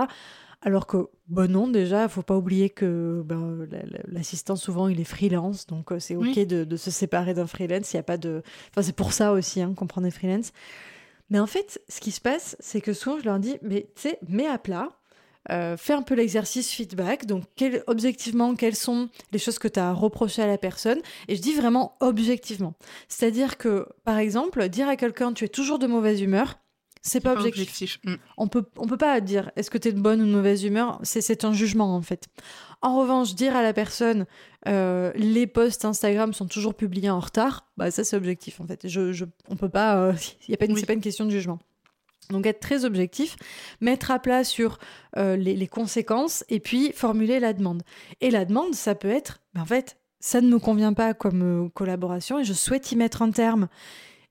[0.62, 5.01] Alors que, bon non, déjà, faut pas oublier que ben, la- la- l'assistant, souvent, il
[5.01, 6.47] est freelance, donc euh, c'est OK Oui.
[6.47, 7.92] de, de se séparer d'un freelance.
[7.92, 8.42] Il y a pas de...
[8.71, 10.53] Enfin, c'est pour ça aussi hein, qu'on prend des freelance.
[11.31, 14.03] Mais en fait, ce qui se passe, c'est que souvent, je leur dis, mais tu
[14.03, 14.88] sais, mets à plat,
[15.51, 17.27] euh, fais un peu l'exercice feedback.
[17.27, 20.99] Donc, quel- objectivement, quelles sont les choses que tu as à reprocher à la personne
[21.29, 22.75] Et je dis vraiment objectivement.
[23.09, 26.59] C'est-à-dire que, par exemple, dire à quelqu'un, tu es toujours de mauvaise humeur,
[27.07, 28.01] C'est pas, objectif.
[28.05, 28.14] Mm.
[28.37, 30.64] On peut, on peut pas dire est-ce que tu es de bonne ou de mauvaise
[30.64, 30.99] humeur?
[31.03, 32.27] C'est un jugement en fait.
[32.83, 34.27] En revanche, dire à la personne
[34.66, 38.88] euh, les posts Instagram sont toujours publiés en retard, bah ça c'est objectif en fait.
[38.88, 40.12] Je, je on peut pas,
[40.47, 41.61] il y a pas, c'est pas une question de jugement.
[42.31, 43.37] Donc être très objectif,
[43.81, 44.79] mettre à plat sur
[45.16, 47.83] euh, les, conséquences et puis formuler la demande.
[48.21, 51.66] Et la demande, ça peut être, ben, en fait, ça ne me convient pas comme
[51.66, 53.69] euh, collaboration et je souhaite y mettre un terme.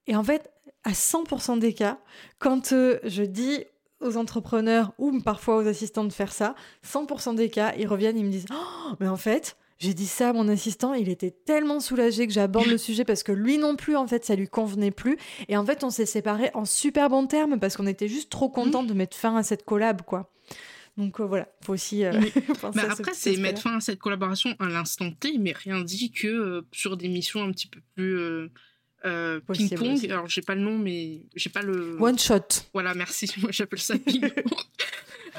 [0.08, 0.52] Et en fait,
[0.86, 2.00] à 100% des cas,
[2.40, 3.66] quand euh, je dis
[4.02, 8.26] aux entrepreneurs ou parfois aux assistants de faire ça, 100% des cas, ils reviennent, ils
[8.26, 11.80] me disent oh, mais en fait, j'ai dit ça à mon assistant, il était tellement
[11.80, 14.92] soulagé que j'aborde le sujet parce que lui non plus, en fait, ça lui convenait
[14.92, 15.18] plus.
[15.50, 18.50] Et en fait, on s'est séparés en super bons termes parce qu'on était juste trop
[18.50, 20.32] contents de mettre fin à cette collab, quoi.
[20.98, 22.06] Donc euh, voilà, faut aussi.
[22.06, 22.14] Euh,
[22.74, 26.28] mais après, c'est mettre fin à cette collaboration à l'instant T, mais rien dit que
[26.28, 28.50] euh, sur des missions un petit peu plus
[29.52, 30.06] ping-pong.
[30.10, 31.98] Alors j'ai pas le nom, mais j'ai pas le.
[32.00, 32.64] One shot.
[32.74, 33.32] Voilà, merci.
[33.42, 34.44] Moi j'appelle ça ping-pong.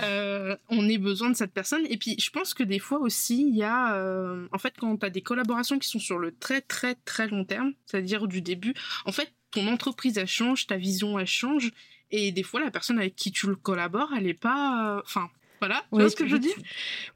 [0.03, 1.87] Euh, on ait besoin de cette personne.
[1.89, 4.97] Et puis, je pense que des fois aussi, il y a, euh, en fait, quand
[4.97, 8.43] tu as des collaborations qui sont sur le très, très, très long terme, c'est-à-dire du
[8.43, 8.75] début,
[9.05, 11.71] en fait, ton entreprise, elle change, ta vision, elle change.
[12.11, 14.97] Et des fois, la personne avec qui tu le collabores, elle est pas.
[14.97, 15.29] Euh, enfin,
[15.61, 16.55] voilà, tu vois ce que je dis?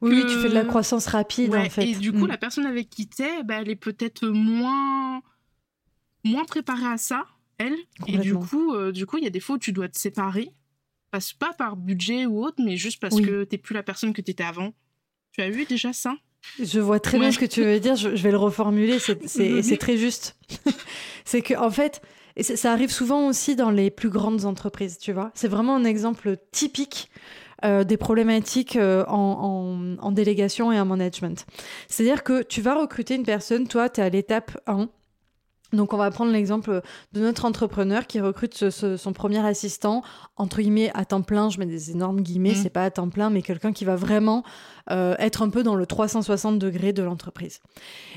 [0.01, 1.85] Oui, tu fais de la croissance rapide, en fait.
[1.85, 2.29] Et du coup, mm.
[2.29, 5.21] la personne avec qui tu es, bah, elle est peut-être moins,
[6.23, 7.25] moins préparée à ça,
[7.57, 7.75] elle.
[8.07, 10.53] Et du coup, du coup, il y a des fois où tu dois te séparer
[11.11, 14.21] passe pas par budget ou autre, mais juste parce que t'es plus la personne que
[14.21, 14.73] t'étais avant.
[15.33, 16.15] Tu as vu déjà ça?
[16.59, 17.95] Je vois très bien ce que tu veux dire.
[17.95, 18.97] Je, vais le reformuler.
[18.99, 20.37] C'est très juste.
[21.25, 22.01] c'est que en fait,
[22.35, 24.97] et ça arrive souvent aussi dans les plus grandes entreprises.
[24.97, 27.11] Tu vois, c'est vraiment un exemple typique.
[27.63, 31.45] Euh, des problématiques euh, en, en, délégation et en management.
[31.87, 34.89] C'est-à-dire que tu vas recruter une personne, toi, tu es à l'étape 1,
[35.73, 36.81] donc on va prendre l'exemple
[37.13, 40.03] de notre entrepreneur qui recrute son premier assistant
[40.35, 41.49] entre guillemets à temps plein.
[41.49, 42.63] Je mets des énormes guillemets, mmh.
[42.63, 44.43] c'est pas à temps plein, mais quelqu'un qui va vraiment
[44.89, 47.59] euh, être un peu dans le 360 degrés de l'entreprise.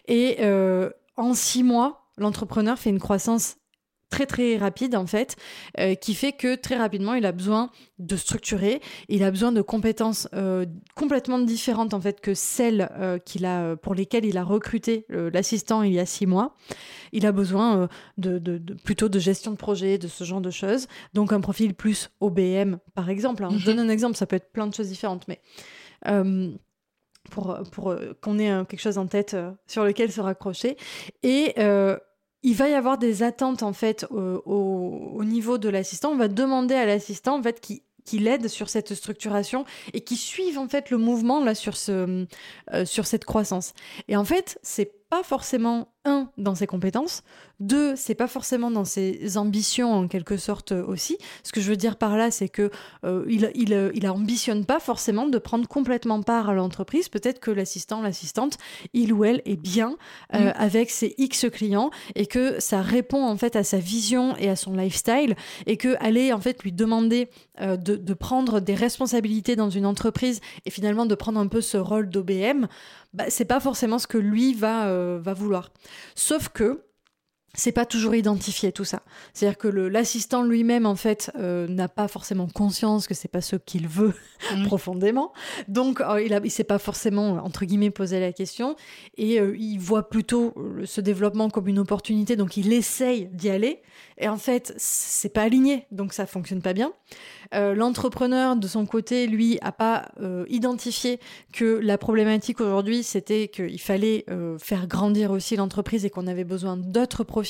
[0.08, 3.56] Et euh, en six mois, l'entrepreneur fait une croissance
[4.14, 5.34] très très rapide en fait,
[5.80, 9.60] euh, qui fait que très rapidement il a besoin de structurer, il a besoin de
[9.60, 14.44] compétences euh, complètement différentes en fait que celles euh, qu'il a pour lesquelles il a
[14.44, 16.54] recruté l'assistant il y a six mois.
[17.10, 18.38] Il a besoin de,
[18.84, 20.86] plutôt de gestion de projet, de ce genre de choses.
[21.12, 23.44] Donc un profil plus OBM par exemple.
[23.44, 23.50] Hein.
[23.52, 23.64] Je mhm.
[23.64, 25.40] donne un exemple, ça peut être plein de choses différentes, mais
[27.30, 30.76] pour, pour qu'on ait quelque chose en tête sur lequel se raccrocher.
[31.22, 31.54] Et
[32.44, 36.10] il va y avoir des attentes en fait au, niveau de l'assistant.
[36.10, 40.16] On va demander à l'assistant en fait qui qui l'aide sur cette structuration et qui
[40.16, 42.26] suivent en fait le mouvement là sur ce
[42.72, 43.72] euh, sur cette croissance.
[44.08, 47.22] Et en fait, c'est pas forcément un dans ses compétences,
[47.60, 51.18] deux c'est pas forcément dans ses ambitions en quelque sorte aussi.
[51.44, 52.68] Ce que je veux dire par là, c'est que
[53.04, 57.08] euh, il, il, il ambitionne pas forcément de prendre complètement part à l'entreprise.
[57.08, 58.58] Peut-être que l'assistant, l'assistante,
[58.92, 59.96] il ou elle est bien
[60.34, 60.52] euh, mm.
[60.56, 64.56] avec ses X clients et que ça répond en fait à sa vision et à
[64.56, 69.54] son lifestyle et que aller en fait lui demander euh, de, de prendre des responsabilités
[69.54, 72.66] dans une entreprise et finalement de prendre un peu ce rôle d'OBM,
[73.14, 75.70] bah, c'est pas forcément ce que lui va, euh, va vouloir.
[76.14, 76.84] Sauf que
[77.54, 79.02] c'est pas toujours identifié tout ça.
[79.32, 83.56] C'est-à-dire que l'assistant lui-même en fait euh, n'a pas forcément conscience que c'est pas ce
[83.56, 84.14] qu'il veut
[84.66, 85.32] profondément.
[85.68, 88.76] Donc euh, il, il s'est pas forcément entre guillemets posé la question
[89.16, 92.36] et il voit plutôt ce développement comme une opportunité.
[92.36, 93.82] Donc il essaye d'y aller
[94.18, 96.92] et en fait c'est pas aligné donc ça fonctionne pas bien.
[97.54, 101.20] Euh, l'entrepreneur, de son côté, lui, a pas euh, identifié
[101.52, 106.44] que la problématique aujourd'hui, c'était qu'il fallait euh, faire grandir aussi l'entreprise et qu'on avait
[106.44, 107.43] besoin d'autres profils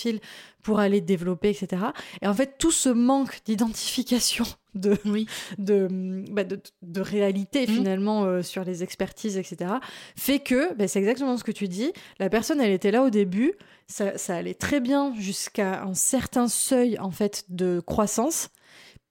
[0.63, 1.83] pour aller développer, etc.
[2.23, 5.27] Et en fait, tout ce manque d'identification de, oui.
[5.59, 7.67] Bah, de, de, réalité mmh.
[7.67, 9.75] finalement sur les expertises, etc.,
[10.17, 13.11] fait que, bah, c'est exactement ce que tu dis, la personne, elle était là au
[13.11, 13.55] début,
[13.87, 18.51] ça, ça allait très bien jusqu'à un certain seuil en fait de croissance,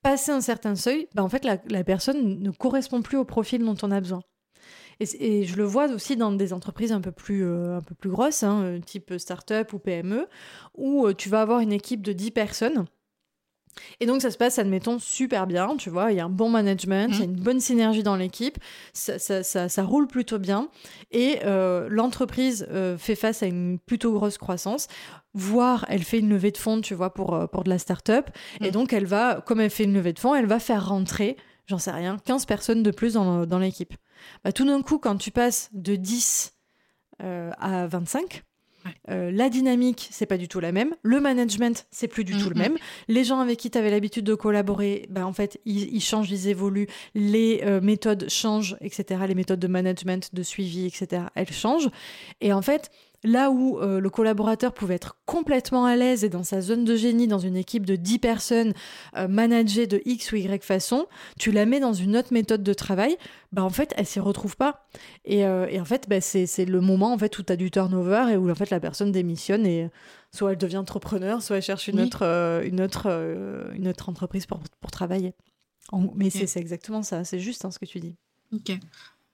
[0.03, 3.77] passer un certain seuil, bah en fait, la, personne ne correspond plus au profil dont
[3.81, 4.21] on a besoin.
[5.19, 8.09] Et, je le vois aussi dans des entreprises un peu plus, euh, un peu plus
[8.09, 10.27] grosses, hein, euh, type start-up ou PME,
[10.75, 12.85] où euh, tu vas avoir une équipe de 10 personnes.
[13.99, 16.47] Et donc ça se passe, admettons, super bien, tu vois, il y a un bon
[16.47, 17.31] management, il y a mmh.
[17.31, 18.59] une bonne synergie dans l'équipe,
[18.93, 20.69] ça, ça, ça, roule plutôt bien,
[21.09, 21.39] et
[21.89, 22.67] l'entreprise
[22.99, 24.89] fait face à une plutôt grosse croissance
[25.33, 28.29] voire elle fait une levée de fonds, tu vois, pour, pour de la start-up.
[28.61, 28.71] Et mm.
[28.71, 31.37] donc, elle va, comme elle fait une levée de fonds, elle va faire rentrer,
[31.67, 33.93] j'en sais rien, 15 personnes de plus dans, dans l'équipe.
[34.43, 36.53] Bah, tout d'un coup, quand tu passes de 10
[37.21, 38.43] euh, à 25,
[39.09, 40.93] Euh, la dynamique, c'est pas du tout la même.
[41.03, 42.61] Le management, c'est plus du tout le Mhm.
[42.61, 42.77] même.
[43.07, 46.29] Les gens avec qui tu avais l'habitude de collaborer, ben, en fait, ils, ils changent,
[46.29, 46.89] ils évoluent.
[47.15, 49.21] Les euh, méthodes changent, etc.
[49.25, 51.23] Les méthodes de management, de suivi, etc.
[51.33, 51.89] Elles changent.
[52.41, 52.91] Et en fait,
[53.23, 56.95] là où euh, le collaborateur pouvait être complètement à l'aise et dans sa zone de
[56.95, 58.73] génie, dans une équipe de 10 personnes,
[59.17, 61.05] euh, managée de X ou Y façon,
[61.39, 63.17] tu la mets dans une autre méthode de travail,
[63.51, 64.87] bah en fait, elle s'y retrouve pas.
[65.25, 67.71] Et, euh, et en fait, bah, c'est le moment en fait, où tu as du
[67.71, 69.89] turnover et où en fait, la personne démissionne et
[70.33, 72.05] soit elle devient entrepreneur, soit elle cherche une, Oui.
[72.07, 73.07] autre, euh, une, autre,
[73.75, 75.33] une autre entreprise pour, pour travailler.
[75.91, 78.15] En- mais c'est exactement ça, c'est juste hein, ce que tu dis.
[78.53, 78.71] Ok.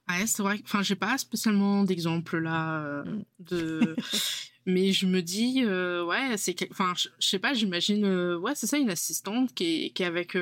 [0.10, 0.58] Ouais, c'est vrai.
[0.60, 3.04] que- Enfin, j'ai pas spécialement d'exemple là euh,
[3.40, 3.96] de.
[4.66, 6.56] Mais je me dis, euh, ouais, c'est.
[6.72, 7.54] Enfin, je sais pas.
[7.54, 10.36] J'imagine, euh, ouais, c'est ça, une assistante qui est, qui est avec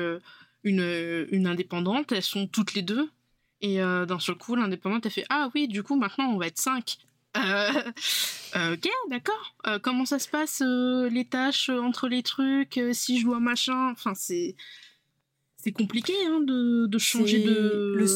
[0.64, 2.12] une une indépendante.
[2.12, 3.08] Elles sont toutes les deux.
[3.60, 6.58] Et d'un seul coup, l'indépendante, elle fait, ah oui, du coup, maintenant, on va être
[6.58, 6.98] cinq.
[8.54, 9.54] Ok, d'accord.
[9.82, 10.62] Comment ça se passe
[11.10, 14.54] les tâches entre les trucs Si je dois machin, enfin c'est
[15.56, 17.94] c'est compliqué hein, de, de changer de.
[17.96, 18.06] le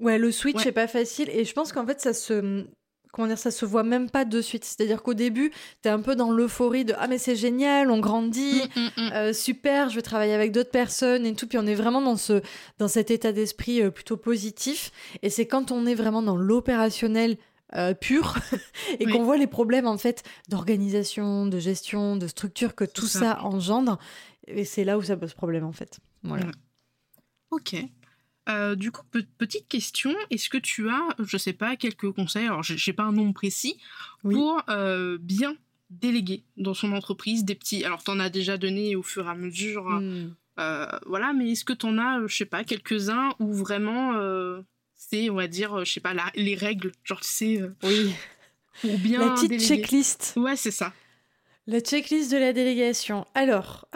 [0.00, 0.68] Ouais, le switch Ouais.
[0.68, 2.64] est pas facile et je pense qu'en fait ça se
[3.12, 4.64] comment dire ça se voit même pas de suite.
[4.66, 5.50] C'est-à-dire qu'au début,
[5.82, 8.90] tu es un peu dans l'euphorie de ah mais c'est génial, on grandit, Mm, mm,
[9.08, 9.12] mm.
[9.14, 12.16] euh, super, je vais travailler avec d'autres personnes et tout puis on est vraiment dans
[12.16, 12.42] ce
[12.78, 17.38] dans cet état d'esprit euh, plutôt positif et c'est quand on est vraiment dans l'opérationnel
[17.74, 18.36] euh, pur
[19.00, 19.12] et Oui.
[19.12, 23.18] qu'on voit les problèmes en fait d'organisation, de gestion, de structure que tout ça.
[23.20, 23.98] ça engendre
[24.46, 25.98] et c'est là où ça pose problème en fait.
[26.22, 26.46] Voilà.
[27.50, 27.76] Ok.
[28.48, 32.44] Euh, du coup, pe- petite question, est-ce que tu as, je sais pas, quelques conseils,
[32.46, 33.76] alors j'ai pas un nombre précis,
[34.24, 34.34] Oui.
[34.34, 35.56] pour euh, bien
[35.90, 37.84] déléguer dans son entreprise des petits.
[37.84, 40.32] Alors, t'en as déjà donné au fur et à mesure, Hmm.
[40.60, 44.12] euh, voilà, mais est-ce que t'en as, je sais pas, quelques-uns où vraiment
[44.94, 48.12] c'est, on va dire, je sais pas, la- les règles, genre tu sais, Oui.
[48.80, 49.66] pour bien La petite déléguer.
[49.68, 50.34] checklist.
[50.36, 50.92] Ouais, c'est ça.
[51.68, 53.26] La checklist de la délégation.
[53.34, 53.88] Alors,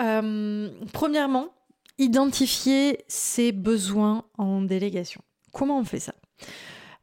[0.92, 1.52] premièrement,
[2.00, 5.20] identifier ses besoins en délégation.
[5.52, 6.14] Comment on fait ça?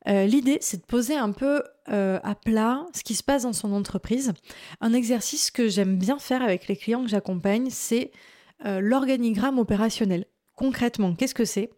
[0.07, 3.53] Euh, L'idée, c'est de poser un peu euh, à plat ce qui se passe dans
[3.53, 4.33] son entreprise.
[4.81, 8.11] Un exercice que j'aime bien faire avec les clients que j'accompagne, c'est
[8.65, 10.25] euh, l'organigramme opérationnel.
[10.55, 11.69] Concrètement, qu'est-ce que c'est?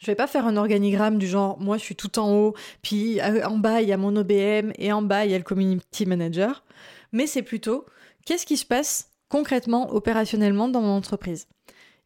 [0.00, 3.20] Je vais pas faire un organigramme du genre moi je suis tout en haut, puis
[3.22, 6.04] en bas il y a mon OBM et en bas il y a le community
[6.04, 6.64] manager,
[7.12, 7.86] mais c'est plutôt
[8.26, 11.46] qu'est-ce qui se passe concrètement opérationnellement dans mon entreprise?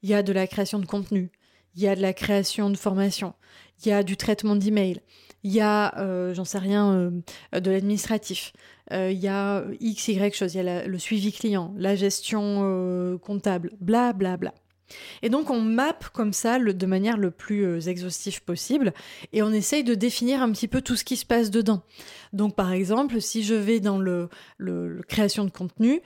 [0.03, 1.31] Il y a de la création de contenu,
[1.75, 3.35] il y a de la création de formation,
[3.85, 5.01] il y a du traitement d'email,
[5.45, 8.53] il y a, euh, j'en sais rien, euh, de l'administratif,
[8.93, 13.19] euh, il y a X, Y chose, il y a le suivi client, la gestion
[13.23, 14.55] comptable, bla bla bla.
[15.21, 18.95] Et donc on map comme ça de manière le plus exhaustive possible
[19.35, 21.83] et on essaye de définir un petit peu tout ce qui se passe dedans.
[22.33, 26.01] Donc par exemple, si je vais dans le- le création de contenu,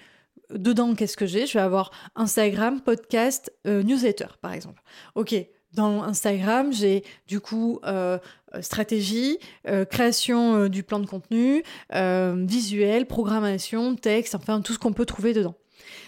[0.55, 1.47] dedans qu'est-ce que j'ai?
[1.47, 4.83] Je vais avoir Instagram, podcast, euh, newsletter par exemple.
[5.15, 5.35] Ok,
[5.73, 8.19] dans Instagram, j'ai du coup euh,
[8.61, 9.39] stratégie,
[9.69, 15.33] euh, création du plan de contenu, visuel, programmation, texte, enfin tout ce qu'on peut trouver
[15.33, 15.55] dedans.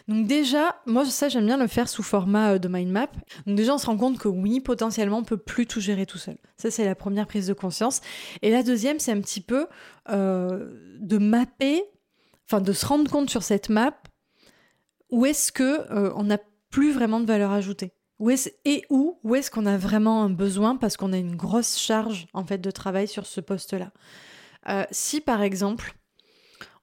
[0.07, 3.09] Donc déjà, moi ça j'aime bien le faire sous format de mind map.
[3.47, 6.19] Donc déjà on se rend compte que oui, potentiellement on peut plus tout gérer tout
[6.19, 6.37] seul.
[6.59, 8.01] Ça c'est la première prise de conscience.
[8.43, 9.67] Et la deuxième c'est un petit peu
[10.09, 11.83] de mapper,
[12.47, 13.95] enfin de se rendre compte sur cette map
[15.11, 16.39] où est-ce que euh, on n'a
[16.71, 17.93] plus vraiment de valeur ajoutée?
[18.19, 21.37] Où est-ce et où où est-ce qu'on a vraiment un besoin parce qu'on a une
[21.37, 23.93] grosse charge en fait de travail sur ce poste-là?
[24.69, 25.95] Euh, si par exemple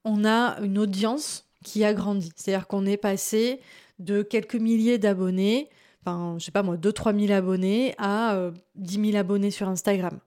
[0.04, 3.62] on a une audience qui a grandi, c'est-à-dire qu'on est passé
[4.00, 5.70] de quelques milliers d'abonnés,
[6.02, 10.20] enfin je sais pas moi, 2-3 000 abonnés à euh, 10 000 abonnés sur Instagram.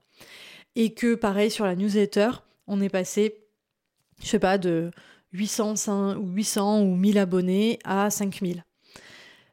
[0.75, 2.29] Et que pareil sur la newsletter,
[2.67, 3.45] on est passé,
[4.21, 4.91] je sais pas, de
[5.35, 8.63] 800, 5 ou 800 ou 1000 abonnés à 5000.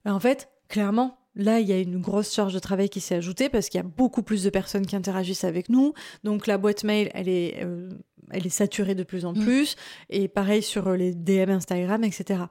[0.05, 3.49] En fait, clairement, là, il y a une grosse charge de travail qui s'est ajoutée
[3.49, 5.95] parce qu'il y a beaucoup plus de personnes qui interagissent avec nous.
[6.25, 7.89] Donc la boîte mail, elle est, euh,
[8.31, 9.41] elle est saturée de plus en Mm.
[9.45, 9.77] plus.
[10.11, 12.43] Et pareil sur euh, les DM Instagram, etc.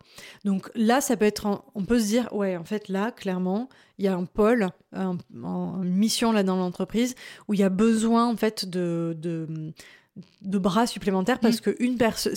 [0.45, 3.67] Donc là, ça peut être, en- on peut se dire, ouais, en fait, là, clairement,
[3.97, 7.15] il y a un pôle, un- un- une mission là dans l'entreprise
[7.47, 9.73] où il y a besoin en fait de, de
[10.41, 12.33] de bras supplémentaires parce que une personne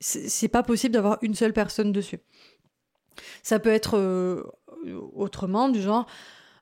[0.00, 2.18] c'est- pas possible d'avoir une seule personne dessus.
[3.42, 4.42] Ça peut être euh,
[5.14, 6.06] autrement du genre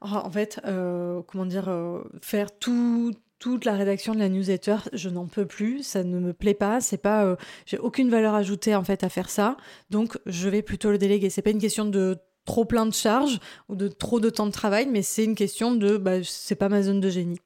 [0.03, 4.77] oh, en fait euh, comment dire euh, faire tout toute la rédaction de la newsletter
[4.93, 8.35] je n'en peux plus ça ne me plaît pas c'est pas euh, j'ai aucune valeur
[8.35, 9.57] ajoutée en fait à faire ça.
[9.91, 11.29] Donc je vais plutôt le déléguer.
[11.31, 14.53] C'est pas une question de trop plein de charges ou de trop de temps de
[14.53, 17.41] travail mais c'est une question de bah, c'est pas ma zone de génie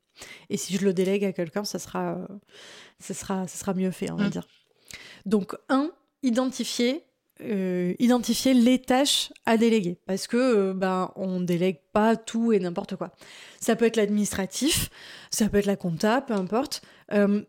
[0.51, 2.27] et si je le délègue à quelqu'un ça sera euh,
[2.99, 4.31] ça sera ça sera mieux fait on va Mm.
[4.31, 4.47] dire
[5.27, 5.91] donc un
[6.23, 7.05] identifier
[7.41, 12.59] euh, identifier les tâches à déléguer parce que euh, ben on délègue pas tout et
[12.59, 13.13] n'importe quoi.
[13.61, 14.91] Ça peut être l'administratif,
[15.31, 16.83] ça peut être la compta, peu importe.
[17.13, 17.45] Euh,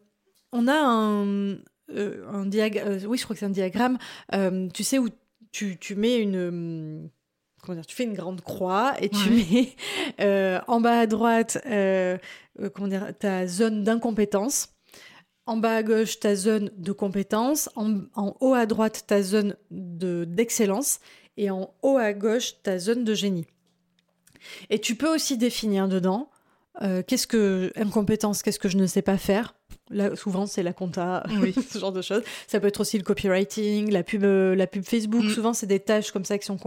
[0.51, 1.53] on a un,
[1.95, 3.97] un diagramme, oui je crois que c'est un diagramme,
[4.75, 5.09] tu sais où
[5.51, 7.09] tu, tu mets une
[7.69, 9.75] comment dire, tu fais une grande croix et tu mets
[10.67, 11.59] en bas à droite
[12.73, 14.69] comment dire, ta zone d'incompétence
[15.49, 17.69] en bas à gauche, ta zone de compétence.
[17.75, 20.99] En, haut à droite, ta zone d'excellence.
[21.37, 23.47] et en haut à gauche, ta zone de génie.
[24.69, 26.29] Et tu peux aussi définir dedans
[26.83, 29.55] euh, qu'est-ce que incompétence, qu'est-ce que je ne sais pas faire.
[29.89, 31.23] Là, souvent, c'est la compta,
[31.71, 32.21] ce genre de choses.
[32.47, 35.23] Ça peut être aussi le copywriting, la pub, euh, la pub Facebook.
[35.23, 35.29] Mm.
[35.29, 36.59] Souvent, c'est des tâches comme ça qui sont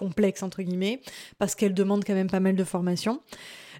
[0.00, 1.00] complexes, entre guillemets,
[1.38, 3.20] parce qu'elles demandent quand même pas mal de formation.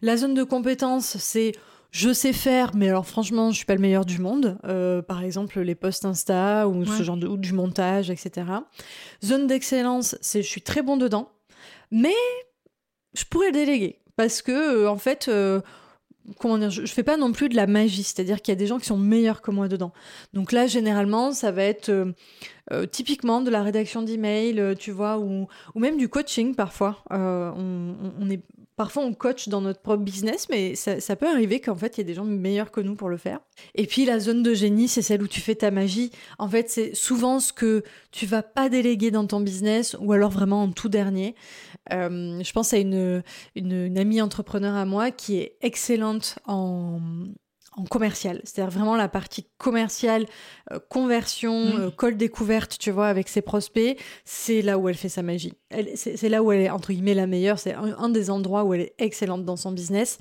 [0.02, 1.52] La zone de compétence, c'est
[1.90, 4.58] je sais faire, mais alors franchement, je suis pas le meilleur du monde.
[4.64, 8.46] Euh, par exemple, les posts Insta ou ce genre de ou du montage, etc.
[9.24, 11.28] Zone d'excellence, c'est je suis très bon dedans,
[11.90, 12.14] mais
[13.14, 14.52] je pourrais déléguer parce que
[14.84, 15.60] euh, en fait, euh,
[16.58, 18.78] dire, je, fais pas non plus de la magie, c'est-à-dire qu'il y a des gens
[18.78, 19.92] qui sont meilleurs que moi dedans.
[20.32, 21.90] Donc là, généralement, ça va être
[22.92, 27.02] typiquement de la rédaction d'email, tu vois, ou, même du coaching parfois.
[27.10, 28.40] on, est
[28.80, 32.00] Parfois, on coach dans notre propre business, mais ça, peut arriver qu'en fait, il y
[32.00, 33.40] ait des gens meilleurs que nous pour le faire.
[33.74, 36.10] Et puis, la zone de génie, c'est celle où tu fais ta magie.
[36.38, 40.30] En fait, c'est souvent ce que tu vas pas déléguer dans ton business, ou alors
[40.30, 41.34] vraiment en tout dernier.
[41.92, 43.22] Euh, je pense à une,
[43.54, 47.00] une, amie entrepreneur à moi qui est excellente en,
[47.76, 50.26] en commercial, c'est-à-dire vraiment la partie commerciale,
[50.72, 51.80] euh, conversion, mmh.
[51.80, 55.54] euh, call découverte, tu vois, avec ses prospects, c'est là où elle fait sa magie.
[55.94, 58.80] C'est là où elle est, entre guillemets, la meilleure, c'est un, des endroits où elle
[58.80, 60.18] est excellente dans son business.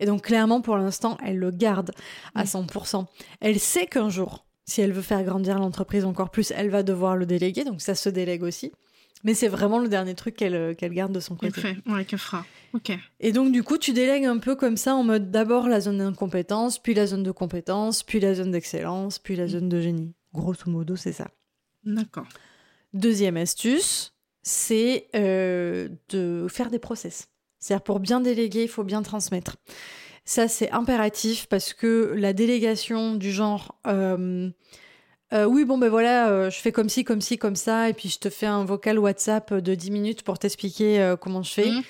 [0.00, 1.92] Et donc, clairement, pour l'instant, elle le garde
[2.34, 3.02] à 100%.
[3.02, 3.06] Mmh.
[3.40, 7.16] Elle sait qu'un jour, si elle veut faire grandir l'entreprise encore plus, elle va devoir
[7.16, 8.72] le déléguer, donc ça se délègue aussi.
[9.22, 11.60] Mais c'est vraiment le dernier truc qu'elle euh, garde de son côté.
[11.60, 11.76] Fait.
[11.86, 12.44] Ouais, qu'elle fera.
[12.72, 12.92] Ok.
[13.18, 15.98] Et donc, du coup, tu délègues un peu comme ça, en mode d'abord la zone
[15.98, 20.14] d'incompétence, puis la zone de compétence, puis la zone d'excellence, puis la zone de génie.
[20.32, 21.28] Grosso modo, c'est ça.
[21.84, 22.26] D'accord.
[22.94, 27.28] Deuxième astuce, c'est euh, de faire des process.
[27.58, 29.56] C'est-à-dire, pour bien déléguer, il faut bien transmettre.
[30.24, 33.78] Ça, c'est impératif parce que la délégation du genre.
[33.86, 34.50] Euh,
[35.32, 37.92] euh, oui, bon, ben voilà, euh, je fais comme ci, comme ci, comme ça, et
[37.92, 41.52] puis je te fais un vocal WhatsApp de 10 minutes pour t'expliquer euh, comment je
[41.52, 41.70] fais.
[41.70, 41.82] Mmh.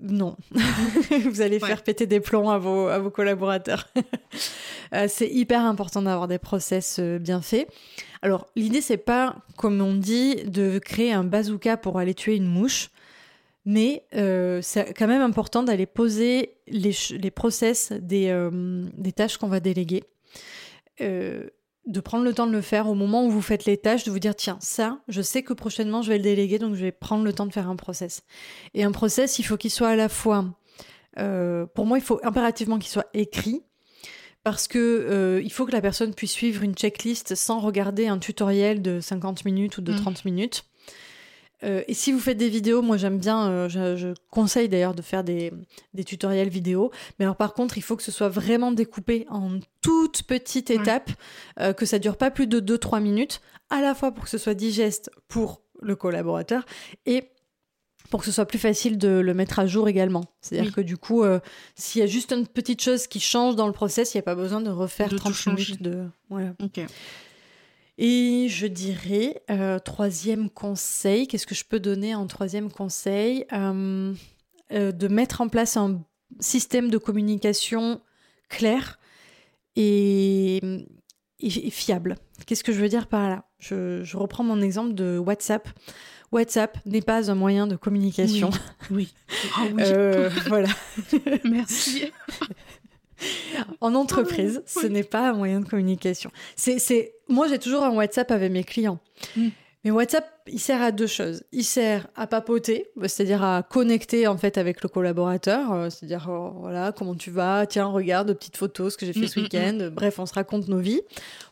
[0.00, 0.36] Non,
[1.24, 3.88] vous allez faire péter des plombs à vos, à vos collaborateurs.
[5.08, 7.68] c'est hyper important d'avoir des process bien faits.
[8.20, 12.46] Alors, l'idée, c'est pas, comme on dit, de créer un bazooka pour aller tuer une
[12.46, 12.90] mouche,
[13.64, 18.50] mais c'est quand même important d'aller poser les, les process des,
[18.98, 20.02] des tâches qu'on va déléguer
[21.86, 24.10] de prendre le temps de le faire au moment où vous faites les tâches, de
[24.10, 26.92] vous dire tiens, ça, je sais que prochainement je vais le déléguer, donc je vais
[26.92, 28.22] prendre le temps de faire un process.
[28.72, 30.46] Et un process, il faut qu'il soit à la fois,
[31.18, 33.62] euh, pour moi, il faut impérativement qu'il soit écrit,
[34.44, 38.18] parce que euh, il faut que la personne puisse suivre une checklist sans regarder un
[38.18, 40.28] tutoriel de 50 minutes ou de 30 mmh.
[40.28, 40.64] minutes.
[41.64, 45.02] Euh, et si vous faites des vidéos, moi j'aime bien, euh, je, conseille d'ailleurs de
[45.02, 45.52] faire des,
[46.06, 46.90] tutoriels vidéo.
[47.18, 51.10] Mais alors par contre, il faut que ce soit vraiment découpé en toutes petites étapes,
[51.60, 53.40] euh, que ça dure pas plus de 2-3 minutes,
[53.70, 56.64] à la fois pour que ce soit digeste pour le collaborateur
[57.06, 57.30] et
[58.10, 60.24] pour que ce soit plus facile de le mettre à jour également.
[60.40, 61.24] C'est-à-dire que du coup,
[61.74, 64.24] s'il y a juste une petite chose qui change dans le process, il n'y a
[64.24, 66.04] pas besoin de refaire 30 minutes de...
[66.28, 66.52] Voilà.
[67.96, 74.12] Et je dirais, euh, troisième conseil, qu'est-ce que je peux donner en troisième conseil euh,
[74.72, 76.02] euh, De mettre en place un
[76.40, 78.00] système de communication
[78.48, 78.98] clair
[79.76, 80.60] et,
[81.70, 82.16] fiable.
[82.46, 83.44] Qu'est-ce que je veux dire par là?
[83.58, 85.68] Je, reprends mon exemple de WhatsApp.
[86.32, 88.50] WhatsApp n'est pas un moyen de communication.
[88.90, 89.14] Oui.
[89.70, 89.82] oui.
[89.84, 90.68] Ah voilà.
[91.44, 92.10] Merci.
[93.80, 96.30] en entreprise, ce n'est pas un moyen de communication.
[96.56, 98.98] C'est, Moi, j'ai toujours un WhatsApp avec mes clients.
[99.36, 99.48] Mm.
[99.84, 101.44] Mais WhatsApp, il sert à deux choses.
[101.52, 106.48] Il sert à papoter, c'est-à-dire à connecter en fait avec le collaborateur, euh, c'est-à-dire euh,
[106.54, 109.42] voilà comment tu vas, tiens regarde de petites photos ce que j'ai fait ce mm,
[109.42, 109.90] mm, week-end.
[109.92, 111.02] Bref, on se raconte nos vies.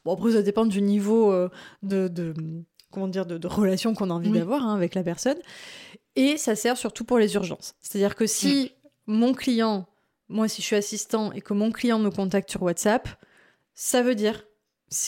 [0.06, 1.50] Bon après ça dépend du niveau euh,
[1.82, 2.34] de,
[2.90, 5.38] comment dire de, relation qu'on a envie d'avoir hein, avec la personne.
[6.16, 7.74] Et ça sert surtout pour les urgences.
[7.80, 8.72] C'est-à-dire que si
[9.06, 9.86] mon client
[10.28, 13.08] moi, si je suis assistant et que mon client me contacte sur WhatsApp,
[13.74, 14.44] ça veut dire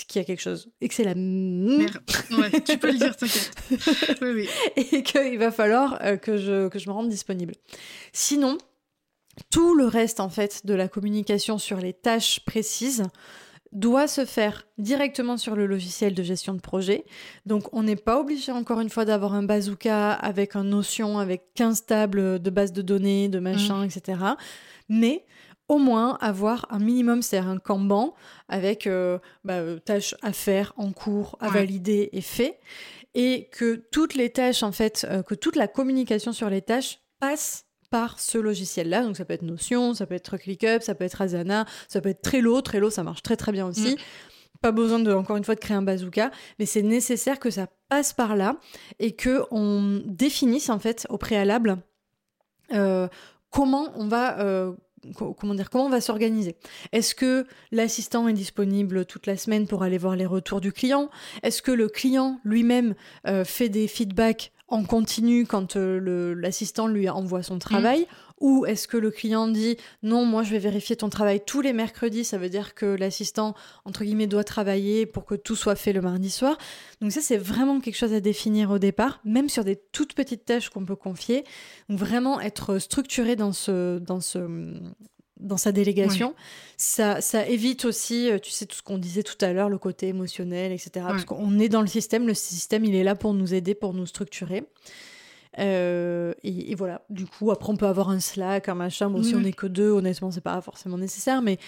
[0.08, 2.02] qu'il y a quelque chose et que c'est la merde.
[2.30, 3.52] Ouais, tu peux le dire, t'inquiète.
[4.22, 4.48] Oui, oui.
[4.76, 7.54] Et qu'il va falloir euh, que, je, que je me rende disponible.
[8.12, 8.58] Sinon,
[9.50, 13.04] tout le reste, en fait, de la communication sur les tâches précises
[13.74, 17.04] doit se faire directement sur le logiciel de gestion de projet.
[17.44, 21.52] Donc on n'est pas obligé encore une fois d'avoir un bazooka avec un notion, avec
[21.54, 23.84] 15 tables de base de données, de machin, mm.
[23.84, 24.18] etc.
[24.88, 25.24] Mais
[25.68, 28.14] au moins avoir un minimum, c'est-à-dire un Kanban
[28.48, 32.58] avec euh, bah, euh, tâches à faire, en cours, à valider et fait.
[33.14, 37.00] Et que toutes les tâches, en fait, euh, que toute la communication sur les tâches
[37.20, 39.04] passe par ce logiciel-là.
[39.04, 42.08] Donc ça peut être Notion, ça peut être ClickUp, ça peut être Asana, ça peut
[42.08, 42.60] être Trello.
[42.60, 43.92] Trello, ça marche très très bien aussi.
[43.92, 43.96] Mm.
[44.60, 47.68] Pas besoin de, encore une fois, de créer un bazooka, mais c'est nécessaire que ça
[47.88, 48.56] passe par là
[48.98, 51.78] et que on définisse en fait au préalable
[52.72, 53.08] euh,
[53.54, 54.72] comment on va euh,
[55.14, 56.56] comment on va s'organiser.
[56.92, 61.10] Est-ce que l'assistant est disponible toute la semaine pour aller voir les retours du client?
[61.42, 62.94] Est-ce que le client lui-même
[63.26, 68.06] euh, fait des feedbacks en continu quand euh, l'assistant lui envoie son travail mm.
[68.40, 71.72] Ou est-ce que le client dit non, moi je vais vérifier ton travail tous les
[71.72, 73.54] mercredis, ça veut dire que l'assistant,
[73.84, 76.58] entre guillemets, doit travailler pour que tout soit fait le mardi soir.
[77.00, 80.44] Donc ça, c'est vraiment quelque chose à définir au départ, même sur des toutes petites
[80.44, 81.44] tâches qu'on peut confier.
[81.88, 84.40] Donc vraiment être structuré dans ce, dans ce,
[85.44, 86.34] dans sa délégation.
[86.76, 89.78] Ça, ça évite aussi, euh, tu sais, tout ce qu'on disait tout à l'heure, le
[89.78, 90.90] côté émotionnel, etc.
[91.08, 93.94] Parce qu'on est dans le système, le système, il est là pour nous aider, pour
[93.94, 94.64] nous structurer.
[95.58, 99.08] Euh, et, voilà, du coup, après, on peut avoir un Slack, un machin.
[99.10, 101.58] Bon, si on n'est que deux, honnêtement, c'est pas forcément nécessaire, mais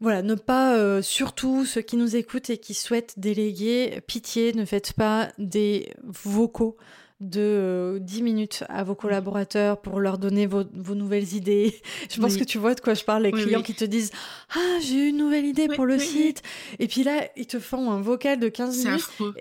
[0.00, 4.66] voilà, ne pas, euh, surtout ceux qui nous écoutent et qui souhaitent déléguer, pitié, ne
[4.66, 6.76] faites pas des vocaux
[7.20, 10.64] de 10 euh, minutes à vos collaborateurs pour leur donner vos,
[10.94, 11.80] nouvelles idées.
[12.10, 14.12] Je pense que tu vois de quoi je parle, les clients qui te disent
[14.54, 16.42] Ah, j'ai une nouvelle idée pour le site.
[16.78, 19.00] Et puis là, ils te font un vocal de 15 minutes.
[19.00, 19.34] Affreux.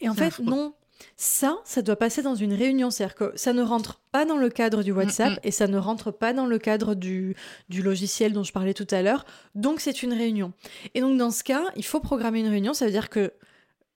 [0.00, 0.74] Et en fait, non.
[1.16, 2.90] Ça, ça doit passer dans une réunion.
[2.90, 6.12] C'est-à-dire que ça ne rentre pas dans le cadre du WhatsApp et ça ne rentre
[6.12, 7.36] pas dans le cadre du,
[7.68, 9.24] du logiciel dont je parlais tout à l'heure.
[9.56, 10.52] Donc, c'est une réunion.
[10.94, 12.72] Et donc, dans ce cas, il faut programmer une réunion.
[12.72, 13.32] Ça veut dire que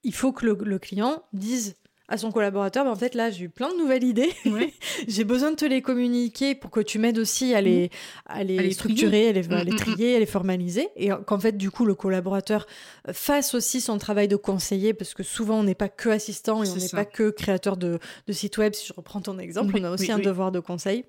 [0.02, 1.74] il faut que le client dise
[2.08, 4.32] à son collaborateur, ben en fait là j'ai eu plein de nouvelles idées,
[5.08, 7.88] j'ai besoin de te les communiquer pour que tu m'aides aussi à les, mm.
[8.26, 11.38] à les, structurer, à les, à les, mm, mm, trier, à les formaliser, et qu'en
[11.38, 12.66] fait du coup le collaborateur
[13.12, 16.68] fasse aussi son travail de conseiller, parce que souvent on n'est pas que assistant et
[16.68, 19.84] on n'est pas que créateur de, de site web, si je reprends ton exemple, on
[19.84, 21.04] a aussi un devoir de conseil.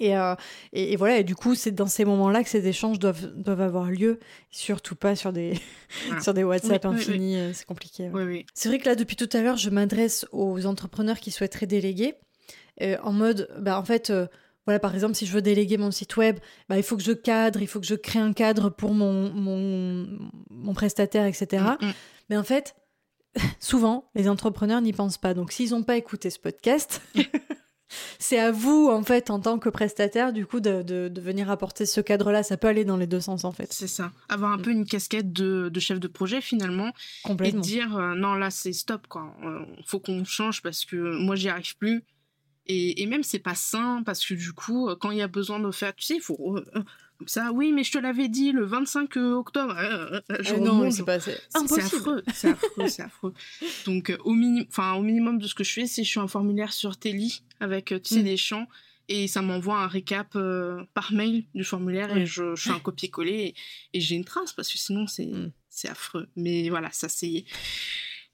[0.00, 0.34] Euh,
[0.72, 3.60] et, et, voilà, et du coup, c'est dans ces moments-là que ces échanges doivent, doivent
[3.60, 4.18] avoir lieu,
[4.50, 5.54] surtout pas sur des,
[6.22, 8.10] sur des WhatsApp infinis, euh, c'est compliqué.
[8.54, 12.14] C'est vrai que là, depuis tout à l'heure, je m'adresse aux entrepreneurs qui souhaiteraient déléguer,
[12.82, 14.12] euh, en mode, bah, en fait,
[14.68, 16.38] voilà, par exemple, si je veux déléguer mon site web,
[16.68, 19.32] bah, il faut que je cadre, il faut que je crée un cadre pour mon,
[19.32, 20.06] mon,
[20.50, 21.64] mon prestataire, etc.
[21.80, 21.92] Mm, mm.
[22.28, 22.74] Mais en fait,
[23.60, 25.34] souvent, les entrepreneurs n'y pensent pas.
[25.34, 27.00] Donc, s'ils n'ont pas écouté ce podcast,
[28.18, 31.86] c'est à vous, en fait, en tant que prestataire, du coup, de, de, venir apporter
[31.86, 32.42] ce cadre-là.
[32.42, 33.72] Ça peut aller dans les deux sens, en fait.
[33.72, 34.12] C'est ça.
[34.28, 34.62] Avoir un mm.
[34.62, 36.92] peu une casquette de, de, chef de projet, finalement.
[37.24, 37.60] Complètement.
[37.60, 39.34] Et dire, euh, non, là, c'est stop, quoi.
[39.44, 42.04] Euh, faut qu'on change parce que moi, j'y arrive plus.
[42.66, 45.58] Et, et même, c'est pas sain parce que, du coup, quand il y a besoin
[45.58, 46.56] de faire, tu sais, il faut
[47.26, 49.74] ça, oui, mais je te l'avais dit le 25 octobre.
[49.76, 53.34] Euh, euh, euh, non, c'est pas c'est affreux, c'est affreux, c'est affreux.
[53.86, 54.34] Donc au,
[54.68, 57.42] enfin au minimum de ce que je fais, c'est je suis un formulaire sur Teli
[57.60, 58.24] avec tu sais mm.
[58.24, 58.68] des champs
[59.08, 60.36] et ça m'envoie un récap
[60.94, 63.54] par mail du formulaire et je, fais un copier-coller
[63.94, 65.50] et, j'ai une trace parce que sinon c'est mm.
[65.68, 66.28] c'est affreux.
[66.36, 67.44] Mais voilà, ça c'est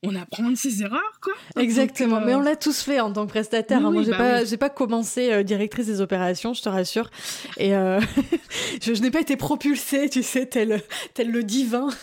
[0.05, 1.33] on apprend de ses erreurs, quoi.
[1.57, 2.21] Exactement.
[2.21, 3.85] Mais on l'a tous fait en tant que prestataire.
[3.85, 3.91] Hein.
[3.91, 7.11] Moi, j'ai bah pas, j'ai pas commencé euh, directrice des opérations, je te rassure.
[7.57, 8.01] Et euh,
[8.83, 10.83] je, n'ai pas été propulsée, tu sais, tel,
[11.15, 11.89] tel le divin.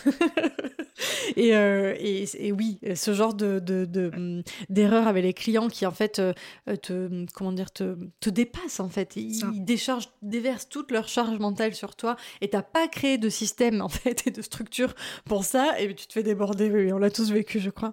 [1.38, 5.90] Euh, et, et, oui, ce genre de, de, hum, d'erreurs avec les clients qui, en
[5.90, 6.20] fait,
[6.82, 9.16] te, comment dire, te, te dépassent, en fait.
[9.16, 13.80] Ils, déchargent, déversent toute leur charge mentale sur toi et t'as pas créé de système,
[13.80, 14.94] en fait, et de structure
[15.24, 15.80] pour ça.
[15.80, 16.70] Et tu te fais déborder.
[16.70, 17.91] Oui, on l'a tous vécu, je crois.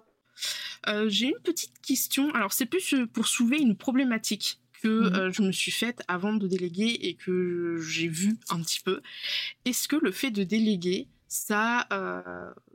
[0.88, 2.34] Euh, j'ai une petite question.
[2.34, 5.16] Alors, c'est plus euh, pour soulever une problématique que mhm.
[5.16, 9.02] euh, je me suis faite avant de déléguer et que j'ai vu un petit peu.
[9.66, 11.88] Est-ce que le fait de déléguer, ça,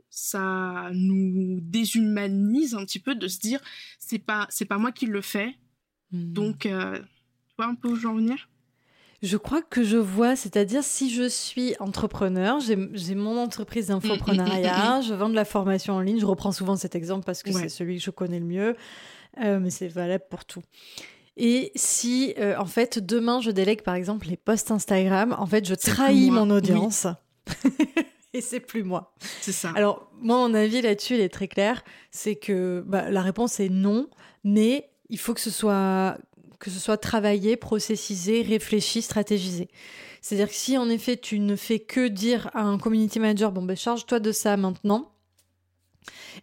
[0.09, 3.59] ça nous déshumanise un petit peu de se dire
[3.99, 5.57] c'est pas c'est pas moi qui le fais,
[6.11, 6.31] mhm.
[6.33, 6.69] donc tu
[7.57, 8.47] vois un peu où je veux en venir?
[9.25, 15.13] Je crois que je vois, c'est-à-dire si je suis entrepreneur, j'ai mon entreprise d'infoprenariat, je
[15.13, 17.97] vends de la formation en ligne, je reprends souvent cet exemple parce que c'est celui
[17.97, 18.75] que je connais le mieux,
[19.43, 20.61] euh, mais c'est valable pour tout.
[21.37, 25.67] Et si, euh, en fait, demain, je délègue, par exemple, les posts Instagram, en fait,
[25.67, 27.07] je trahis mon audience.
[28.33, 29.13] et c'est plus moi.
[29.41, 29.71] C'est ça.
[29.75, 31.83] Alors, moi, mon avis là-dessus, il est très clair.
[32.11, 34.07] C'est que bah, la réponse est non,
[34.45, 36.17] mais il faut que ce soit
[36.59, 39.69] que ce soit travaillé, processisé, réfléchi, stratégisé.
[40.21, 43.61] C'est-à-dire que si en effet tu ne fais que dire à un community manager, bon
[43.61, 45.14] ben charge-toi de ça maintenant,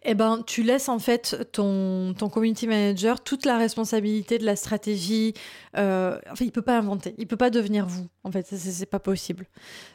[0.03, 4.55] eh ben, tu laisses en fait ton, ton community manager toute la responsabilité de la
[4.55, 5.33] stratégie.
[5.77, 8.07] Euh, enfin, il peut pas inventer, il peut pas devenir vous.
[8.23, 9.45] En fait, c'est pas possible.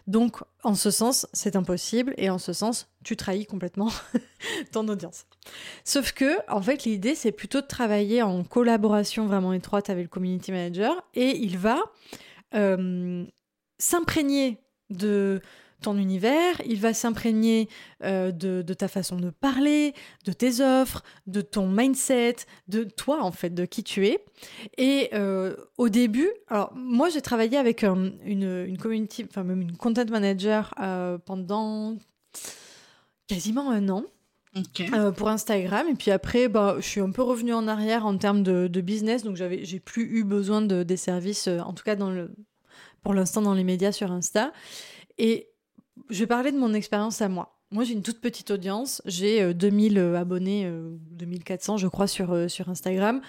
[0.07, 3.91] Donc, en ce sens, c'est impossible, et en ce sens, tu trahis complètement
[4.73, 5.27] ton audience.
[5.85, 10.09] Sauf que, en fait, l'idée, c'est plutôt de travailler en collaboration vraiment étroite avec le
[10.09, 11.79] community manager, et il va
[12.55, 13.25] euh,
[13.79, 14.59] s'imprégner
[14.91, 15.41] de
[15.81, 17.69] ton univers, il va s'imprégner
[18.05, 22.37] euh, de, ta façon de parler, de tes offres, de ton mindset,
[22.69, 24.25] de toi en fait, de qui tu es.
[24.77, 29.77] Et euh, au début, alors moi j'ai travaillé avec une, une community, enfin même une
[29.77, 31.97] content manager euh, pendant
[33.29, 34.05] quasiment un an.
[35.17, 38.43] pour Instagram et puis après bah, je suis un peu revenue en arrière en termes
[38.43, 42.11] de, business donc j'avais j'ai plus eu besoin de des services en tout cas dans
[42.11, 42.33] le
[43.03, 44.53] pour l'instant dans les médias sur Insta
[45.19, 45.49] et
[46.11, 47.59] je vais parler de mon expérience à moi.
[47.71, 49.03] Moi, j'ai une toute petite audience.
[49.05, 50.71] J'ai 2000 euh, euh, abonnés,
[51.13, 53.21] 2400, euh, je crois, sur, sur Instagram.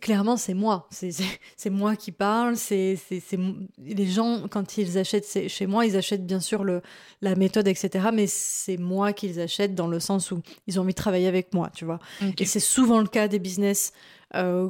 [0.00, 0.88] Clairement, c'est moi.
[0.90, 2.56] C'est moi qui parle.
[2.56, 2.96] C'est
[3.78, 6.80] les gens, quand ils achètent chez moi, ils achètent bien sûr le,
[7.22, 8.08] la méthode, etc.
[8.12, 11.54] Mais c'est moi qu'ils achètent dans le sens où ils ont envie de travailler avec
[11.54, 11.98] moi, tu vois.
[12.38, 13.92] Et c'est souvent le cas des business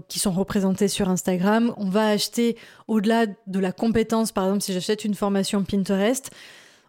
[0.09, 1.75] qui sont représentés sur Instagram.
[1.77, 2.57] On va acheter
[2.89, 4.33] au-delà de la compétence.
[4.33, 6.31] Par exemple, si j'achète une formation Pinterest,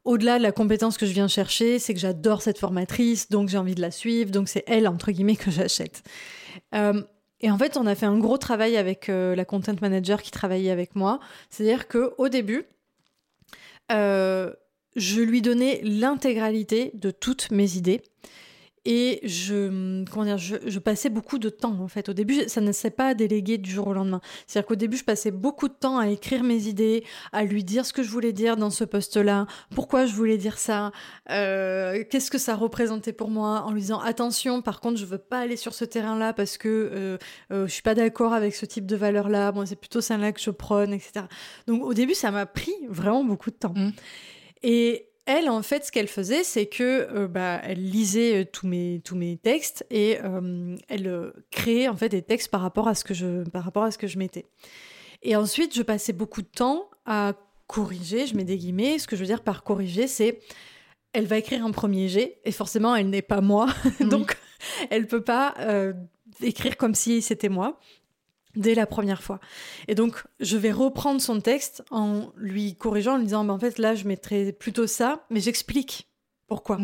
[0.04, 3.58] au-delà de la compétence que je viens chercher, c'est que j'adore cette formatrice, donc j'ai
[3.58, 6.04] envie de la suivre, donc c'est elle, entre guillemets, que j'achète.
[6.74, 7.02] Euh,
[7.40, 10.32] et en fait, on a fait un gros travail avec euh, la content manager qui
[10.32, 11.20] travaillait avec moi.
[11.50, 12.66] C'est-à-dire qu'au début,
[13.92, 14.52] euh,
[14.96, 18.02] je lui donnais l'intégralité de toutes mes idées
[18.84, 22.10] et je, comment dire, je, passais beaucoup de temps en fait.
[22.10, 24.22] Au début, ça ne s'est pas délégué du jour au lendemain.
[24.48, 27.86] C'est-à-dire qu'au début, je passais beaucoup de temps à écrire mes idées, à lui dire
[27.86, 30.92] ce que je voulais dire dans ce poste-là, pourquoi je voulais dire ça,
[31.30, 35.20] euh, qu'est-ce que ça représentait pour moi, en lui disant attention, par contre, je veux
[35.20, 37.18] pas aller sur ce terrain-là parce que euh,
[37.52, 39.52] euh, je suis pas d'accord avec ce type de valeur-là.
[39.52, 41.26] Moi, c'est plutôt celle-là que je prône, etc.
[41.68, 43.74] Donc au début, ça m'a pris vraiment beaucoup de temps.
[43.76, 43.92] Mmh.
[44.64, 48.68] Et elle, en fait, ce qu'elle faisait, c'est que euh, bah, elle lisait euh, tous
[48.68, 52.96] mes tous mes textes et euh, elle créait en fait des textes par rapport à
[52.96, 54.46] ce que je par rapport à ce que je mettais.
[55.24, 57.34] Et ensuite, je passais beaucoup de temps à
[57.68, 58.28] corriger.
[58.28, 59.00] Je mets des guillemets.
[59.00, 60.40] Ce que je veux dire par corriger, c'est
[61.14, 63.68] elle va écrire un premier jet et forcément, elle n'est pas moi,
[64.00, 64.38] donc
[64.90, 65.56] elle peut pas
[66.42, 67.80] écrire comme si c'était moi
[68.56, 69.40] dès la première fois.
[69.88, 73.60] Et donc, je vais reprendre son texte en lui corrigeant, en lui disant, bah, en
[73.60, 76.12] fait, là, je mettrais plutôt ça, mais j'explique
[76.52, 76.78] pourquoi.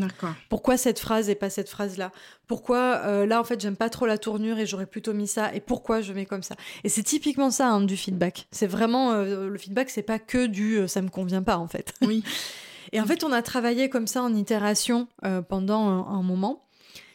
[0.47, 2.13] Pourquoi cette phrase et pas cette phrase-là?
[2.47, 5.53] Pourquoi euh, là, en fait, j'aime pas trop la tournure et j'aurais plutôt mis ça
[5.53, 6.55] Et pourquoi je mets comme ça?
[6.85, 8.47] Et c'est typiquement ça, hein, du feedback.
[8.51, 9.11] C'est vraiment...
[9.11, 11.93] Euh, le feedback, c'est pas que du euh, ça me convient pas», en fait.
[12.01, 12.23] Oui.
[12.93, 15.09] et en fait, on a travaillé comme ça en itération
[15.49, 16.66] pendant un moment.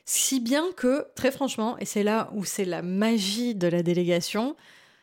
[0.05, 4.57] Si bien que, très franchement, et c'est là où c'est la magie de la délégation,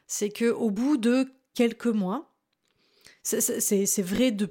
[0.07, 2.33] c'est que au bout de quelques mois,
[3.23, 4.49] c'est vrai de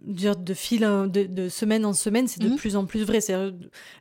[0.00, 2.56] dire de fil de, semaine en semaine, c'est de mhm.
[2.56, 3.20] plus en plus vrai.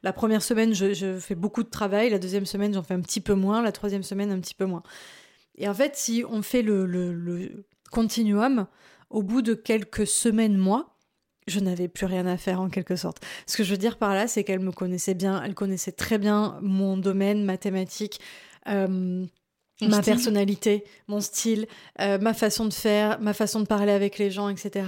[0.03, 3.21] La première semaine, je, fais beaucoup de travail, la deuxième semaine, j'en fais un petit
[3.21, 4.83] peu moins, la troisième semaine, un petit peu moins.
[5.55, 8.67] Et en fait, si on fait le, le continuum,
[9.09, 10.96] au bout de quelques semaines, mois,
[11.47, 13.25] je n'avais plus rien à faire en quelque sorte.
[13.45, 16.17] Ce que je veux dire par là, c'est qu'elle me connaissait bien, elle connaissait très
[16.17, 18.19] bien mon domaine mathématique,
[18.67, 19.25] euh,
[19.81, 21.67] ma personnalité, mon style,
[22.01, 24.85] euh, ma façon de faire, ma façon de parler avec les gens, etc.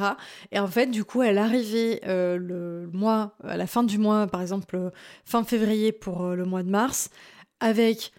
[0.51, 4.27] Et en fait, du coup, elle arrivait euh, le mois, à la fin du mois,
[4.27, 4.91] par exemple
[5.25, 7.09] fin février pour le mois de mars,
[7.59, 8.11] avec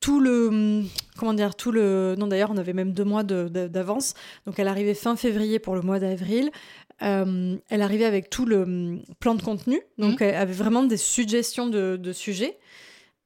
[0.00, 0.84] tout le
[1.18, 4.14] comment dire tout le non d'ailleurs on avait même deux mois d'avance
[4.46, 6.50] donc elle arrivait fin février pour le mois d'avril
[7.02, 10.28] euh, elle arrivait avec tout le hum, plan de contenu, donc mhm.
[10.28, 12.58] elle avait vraiment des suggestions de, sujets.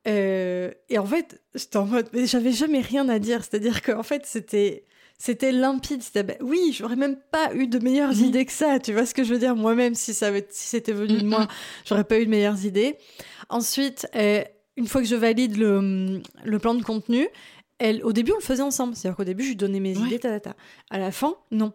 [0.08, 3.44] Euh, et en fait, j'étais en mode, mais j'avais jamais rien à dire.
[3.44, 4.84] C'est-à-dire qu'en fait, c'était
[5.16, 6.02] c'était limpide.
[6.02, 8.24] C'était, ben oui, j'aurais même pas eu de meilleures mhm.
[8.24, 8.80] idées que ça.
[8.80, 9.54] Tu vois ce que je veux dire?
[9.54, 11.46] Moi-même, si ça si c'était venu de moi,
[11.86, 12.96] j'aurais pas eu de meilleures idées.
[13.48, 14.42] Ensuite, euh,
[14.76, 17.28] une fois que je valide le, hum, le plan de contenu,
[17.82, 18.94] elle, au début, on le faisait ensemble.
[18.94, 20.56] C'est-à-dire qu'au début, je lui donnais mes idées, ta, ta, ta.
[20.90, 21.72] À la fin, non.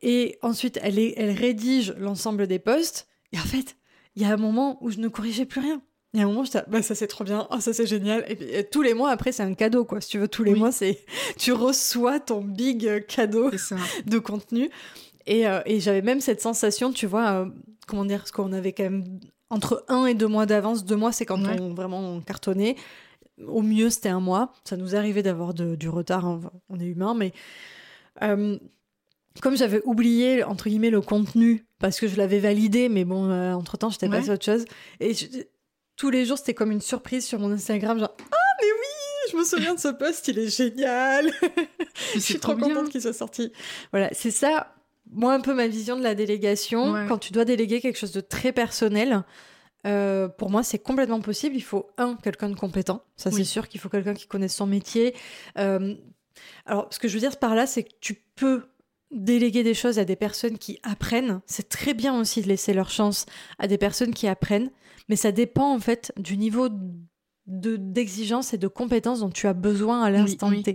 [0.00, 3.06] Et ensuite, elle, elle rédige l'ensemble des posts.
[3.32, 3.76] Et en fait,
[4.16, 5.82] il y a un moment où je ne corrigeais plus rien.
[6.14, 8.24] Il y a un moment, je bah, ça c'est trop bien, oh, ça c'est génial.
[8.28, 10.00] Et, puis, tous les mois, après, c'est un cadeau, quoi.
[10.00, 11.04] Si tu veux, tous les mois, c'est
[11.36, 13.50] tu reçois ton big cadeau
[14.06, 14.70] de contenu.
[15.26, 17.46] Et, euh, et j'avais même cette sensation, tu vois, euh,
[17.86, 19.04] comment dire, ce qu'on avait quand même
[19.50, 20.84] entre un et deux mois d'avance.
[20.84, 22.76] Deux mois, c'est quand on vraiment cartonnait.
[23.46, 24.52] Au mieux, c'était un mois.
[24.64, 26.40] Ça nous arrivait d'avoir du retard, hein.
[26.68, 27.32] on est humain, mais.
[28.22, 28.58] Euh,
[29.42, 33.52] comme j'avais oublié, entre guillemets, le contenu, parce que je l'avais validé, mais bon, euh,
[33.54, 34.18] entre-temps, j'étais Ouais.
[34.18, 34.64] passée à autre chose.
[35.00, 35.26] Et je-
[35.96, 39.36] tous les jours, c'était comme une surprise sur mon Instagram, genre «Ah, mais oui Je
[39.36, 41.32] me souviens de ce post, il est génial
[42.14, 43.50] Je suis trop contente qu'il soit sorti.»
[43.92, 44.72] Voilà, c'est ça,
[45.10, 46.92] moi, un peu ma vision de la délégation.
[46.92, 47.06] Ouais.
[47.08, 49.24] Quand tu dois déléguer quelque chose de très personnel,
[49.86, 51.56] euh, pour moi, c'est complètement possible.
[51.56, 53.04] Il faut, un, quelqu'un de compétent.
[53.16, 53.36] Ça, Oui.
[53.36, 55.14] c'est sûr qu'il faut quelqu'un qui connaisse son métier.
[55.58, 55.94] Euh,
[56.66, 58.64] alors, ce que je veux dire par là, c'est que tu peux
[59.10, 61.40] déléguer des choses à des personnes qui apprennent.
[61.46, 63.26] C'est très bien aussi de laisser leur chance
[63.58, 64.70] à des personnes qui apprennent,
[65.08, 69.52] mais ça dépend en fait du niveau de d'exigence et de compétence dont tu as
[69.52, 70.62] besoin à l'instant oui.
[70.62, 70.72] T.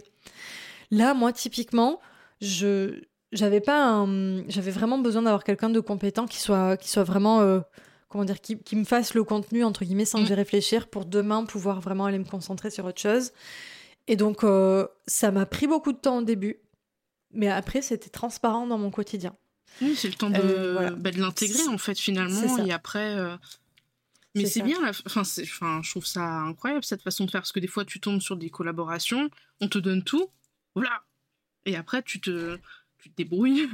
[0.91, 1.99] Là, moi, typiquement,
[2.41, 3.01] je
[3.31, 4.05] j'avais pas
[4.47, 7.59] j'avais vraiment besoin d'avoir quelqu'un de compétent qui soit qui soit vraiment euh,
[8.09, 10.21] comment dire qui, qui me fasse le contenu entre guillemets sans Mm.
[10.23, 13.31] que j'y réfléchir pour demain pouvoir vraiment aller me concentrer sur autre chose.
[14.07, 16.57] Et donc euh, ça m'a pris beaucoup de temps au début,
[17.31, 19.35] mais après c'était transparent dans mon quotidien.
[19.81, 20.89] Oui, c'est le temps de, Euh, voilà.
[20.91, 23.15] bah, de l'intégrer en fait finalement et après.
[23.15, 23.37] euh,
[24.35, 24.89] Mais C'est bien, la...
[25.05, 27.99] enfin, enfin, je trouve ça incroyable cette façon de faire parce que des fois tu
[27.99, 29.29] tombes sur des collaborations,
[29.61, 30.27] on te donne tout,
[30.75, 31.03] voilà,
[31.65, 32.57] et après tu te,
[32.97, 33.69] tu te débrouilles.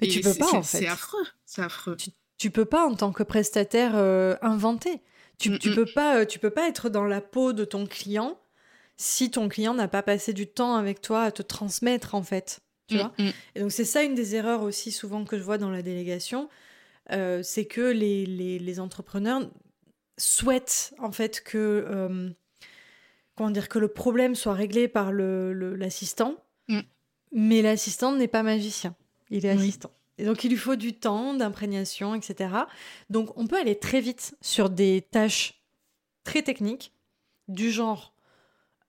[0.00, 0.78] Mais Et tu peux pas, en fait.
[0.78, 1.96] C'est affreux, c'est affreux.
[1.96, 2.10] tu
[2.50, 5.00] peux pas en tant que prestataire euh, inventer.
[5.38, 5.74] Tu, Mm, tu mm.
[5.74, 8.38] peux pas, euh, tu peux pas être dans la peau de ton client
[8.96, 12.60] si ton client n'a pas passé du temps avec toi à te transmettre en fait.
[12.88, 13.30] Tu Mm, vois mm.
[13.54, 16.48] Et donc c'est ça une des erreurs aussi souvent que je vois dans la délégation,
[17.12, 19.42] euh, c'est que les, les, les entrepreneurs
[20.18, 21.58] souhaitent en fait que
[21.88, 22.30] euh,
[23.36, 26.36] comment dire que le problème soit réglé par le le- l'assistant,
[26.68, 26.80] Mm.
[27.32, 28.94] mais l'assistant n'est pas magicien,
[29.30, 29.58] il est Oui.
[29.62, 29.90] assistant.
[30.18, 32.50] Et donc il lui faut du temps, d'imprégnation, etc.
[33.10, 35.62] Donc on peut aller très vite sur des tâches
[36.24, 36.92] très techniques
[37.48, 38.14] du genre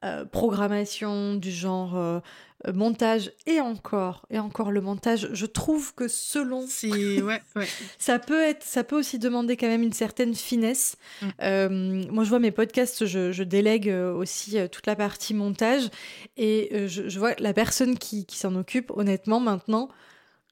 [0.05, 2.19] euh, programmation, du genre euh,
[2.67, 5.29] euh, montage et encore et encore le montage.
[5.33, 6.87] Je trouve que selon C'est
[7.21, 7.67] ouais, ouais.
[7.97, 10.97] ça peut être, ça peut aussi demander quand même une certaine finesse.
[11.21, 11.27] Mm.
[11.41, 11.69] Euh,
[12.11, 15.89] moi, je vois mes podcasts, je, je délègue aussi toute la partie montage
[16.37, 18.91] et je, je vois la personne qui, qui s'en occupe.
[18.95, 19.89] Honnêtement, maintenant,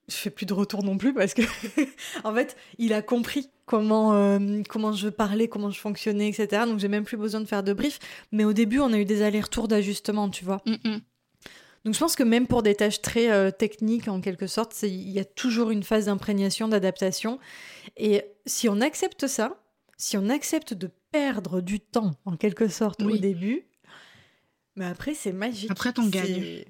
[0.08, 1.42] je fais plus de retour non plus parce que,
[2.24, 6.64] en fait, il a compris comment euh, comment je parlais, comment je fonctionnais, etc.
[6.66, 8.00] Donc, j'ai même plus besoin de faire de brief.
[8.32, 10.62] Mais au début, on a eu des allers-retours d'ajustement, tu vois.
[10.66, 11.02] Mm, mm.
[11.86, 15.12] Donc je pense que même pour des tâches très euh, techniques, en quelque sorte, il
[15.12, 17.40] y a toujours une phase d'imprégnation, d'adaptation.
[17.96, 19.62] Et si on accepte ça,
[19.96, 23.68] si on accepte de perdre du temps, en quelque sorte, au début,
[24.76, 25.72] mais après, c'est magique.
[25.72, 26.66] Après, t'en gagnes.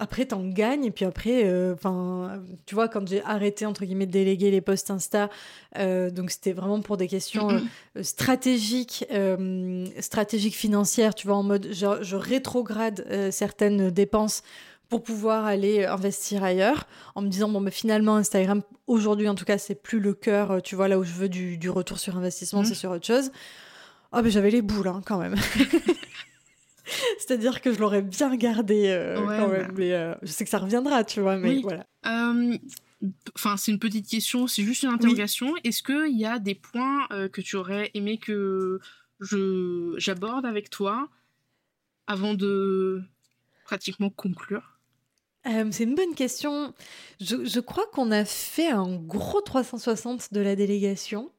[0.00, 0.84] Après, t'en gagnes.
[0.84, 4.60] Et puis après, euh, enfin, tu vois, quand j'ai arrêté, entre guillemets, de déléguer les
[4.60, 5.28] posts Insta,
[5.76, 9.04] euh, donc c'était vraiment pour des questions Mm, euh, stratégiques,
[10.00, 14.42] stratégiques financières, tu vois, en mode, je, je rétrograde certaines dépenses
[14.88, 19.44] pour pouvoir aller investir ailleurs, en me disant, bon, mais finalement, Instagram, aujourd'hui, en tout
[19.44, 22.16] cas, c'est plus le cœur, tu vois, là où je veux du, du retour sur
[22.16, 22.66] investissement, Mhm.
[22.66, 23.30] c'est sur autre chose.
[24.12, 25.34] Ah, mais j'avais les boules, hein, quand même.
[27.18, 29.58] C'est-à-dire que je l'aurais bien gardé euh, Ouais, quand bah.
[29.58, 29.72] même.
[29.76, 31.62] Mais euh, je sais que ça reviendra, tu vois, mais Oui.
[31.62, 31.86] voilà.
[33.36, 35.54] Enfin, c'est une petite question, c'est juste une interrogation.
[35.62, 38.80] Est-ce qu'il y a des points euh, que tu aurais aimé que
[39.20, 41.08] je j'aborde avec toi
[42.08, 43.00] avant de
[43.64, 44.80] pratiquement conclure?
[45.46, 46.74] Euh, c'est une bonne question.
[47.20, 51.30] Je, je crois qu'on a fait un gros 360 de la délégation.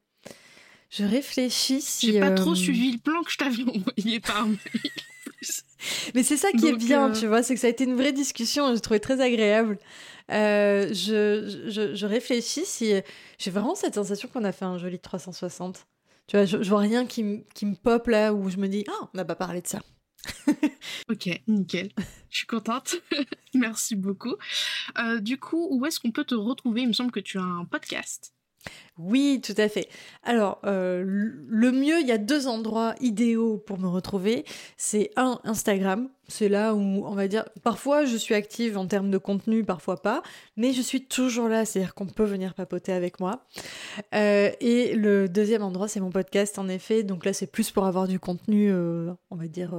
[0.88, 2.12] Je réfléchis si.
[2.12, 4.58] J'ai pas euh, trop suivi le plan que je t'avais envoyé par mail.
[6.14, 7.96] Mais c'est ça qui est bien, euh, tu vois, c'est que ça a été une
[7.96, 9.78] vraie discussion, j'ai trouvé très agréable.
[10.30, 12.92] Euh, je, je, je réfléchis si.
[13.38, 15.86] J'ai vraiment cette sensation qu'on a fait un joli 360.
[16.26, 18.68] Tu vois, je, je vois rien qui, m- qui me pop là où je me
[18.68, 19.80] dis, ah, on n'a pas parlé de ça.
[21.08, 21.90] Ok, nickel.
[22.28, 22.96] Je suis contente.
[23.54, 24.34] Merci beaucoup.
[24.98, 26.82] Euh, du coup, où est-ce qu'on peut te retrouver?
[26.82, 28.32] Il me semble que tu as un podcast.
[28.98, 29.88] Oui, tout à fait.
[30.24, 34.44] Alors, euh, le mieux, il y a deux endroits idéaux pour me retrouver.
[34.76, 36.10] C'est un, Instagram.
[36.28, 40.00] C'est là où, on va dire, parfois je suis active en termes de contenu, parfois
[40.00, 40.22] pas,
[40.56, 43.46] mais je suis toujours là, c'est-à-dire qu'on peut venir papoter avec moi.
[44.14, 47.02] Euh, et le deuxième endroit, c'est mon podcast, en effet.
[47.02, 49.74] Donc là, c'est plus pour avoir du contenu, euh, on va dire,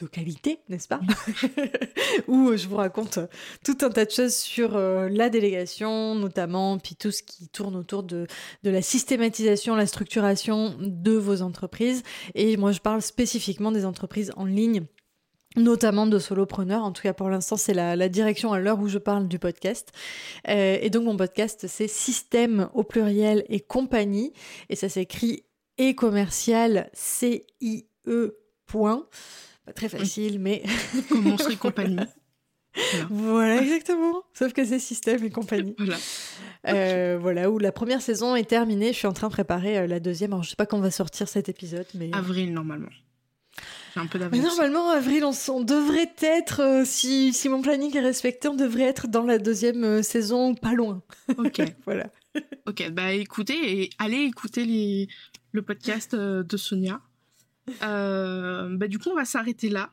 [0.00, 1.00] de qualité, n'est-ce pas
[2.28, 3.18] Où je vous raconte
[3.64, 7.76] tout un tas de choses sur euh, la délégation, notamment, puis tout ce qui tourne
[7.76, 8.26] autour de,
[8.62, 12.02] de la systématisation, la structuration de vos entreprises.
[12.34, 14.84] Et moi, je parle spécifiquement des entreprises en ligne
[15.56, 16.82] notamment de solopreneurs.
[16.82, 19.38] En tout cas, pour l'instant, c'est la, la direction à l'heure où je parle du
[19.38, 19.92] podcast.
[20.48, 24.32] Euh, et donc, mon podcast, c'est Système au pluriel et compagnie.
[24.68, 25.44] Et ça s'écrit
[25.78, 28.36] et commercial C-I-E
[28.66, 29.06] point.
[29.66, 30.62] Pas très facile, mais
[31.08, 31.98] Commencerai compagnie.
[33.08, 33.62] Voilà.
[33.62, 34.22] exactement.
[34.32, 35.74] Sauf que c'est système et compagnie.
[35.78, 35.96] voilà.
[36.68, 38.92] Euh, voilà, où la première saison est terminée.
[38.92, 40.32] Je suis en train de préparer euh, la deuxième.
[40.32, 42.10] Alors, je sais pas quand va sortir cet épisode, mais.
[42.12, 42.88] Avril, normalement.
[43.94, 44.36] J'ai un peu d'avance.
[44.36, 48.82] Mais normalement, avril, on, devrait être, euh, si, si, mon planning est respecté, on devrait
[48.82, 51.02] être dans la deuxième saison, pas loin.
[51.38, 51.62] Ok.
[51.84, 52.10] voilà.
[52.66, 55.06] ok, bah écoutez, et allez écouter les,
[55.52, 57.00] le podcast de Sonia.
[57.80, 59.90] Bah, du coup, on va s'arrêter là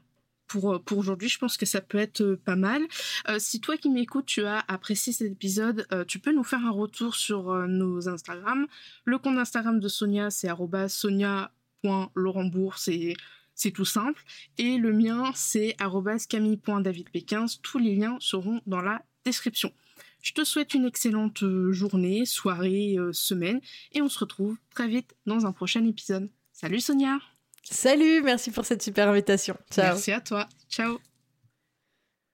[0.51, 1.30] pour, euh, pour aujourd'hui.
[1.30, 2.82] Je pense que ça peut être euh, pas mal.
[3.30, 6.72] Euh, si toi qui m'écoutes, tu as apprécié cet épisode, tu peux nous faire un
[6.72, 8.67] retour sur nos Instagram.
[9.05, 10.49] Le compte Instagram de Sonia, c'est
[10.88, 13.13] sonia.laurentbourg, c'est
[13.53, 14.24] c'est tout simple.
[14.57, 15.76] Et le mien, c'est
[16.28, 17.59] camille.davidp15.
[17.61, 19.72] Tous les liens seront dans la description.
[20.22, 23.59] Je te souhaite une excellente journée, soirée, semaine,
[23.91, 26.30] et on se retrouve très vite dans un prochain épisode.
[26.53, 27.19] Salut Sonia
[27.64, 29.55] Salut, merci pour cette super invitation.
[29.72, 29.93] Ciao.
[29.93, 30.47] Merci à toi.
[30.70, 30.99] Ciao.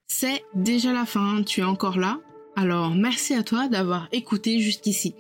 [0.07, 2.19] C'est déjà la fin, tu es encore là
[2.55, 5.15] Alors merci à toi d'avoir écouté jusqu'ici.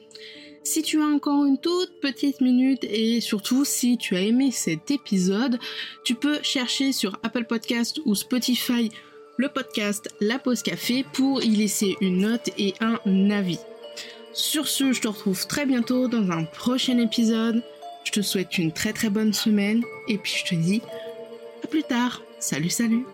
[0.63, 4.91] Si tu as encore une toute petite minute et surtout si tu as aimé cet
[4.91, 5.59] épisode,
[6.03, 8.89] tu peux chercher sur Apple Podcast ou Spotify
[9.37, 13.59] le podcast La Pause Café pour y laisser une note et un avis.
[14.33, 17.63] Sur ce, je te retrouve très bientôt dans un prochain épisode.
[18.07, 20.81] Je te souhaite une très très bonne semaine et puis je te dis
[21.61, 22.21] à plus tard.
[22.39, 23.05] Salut salut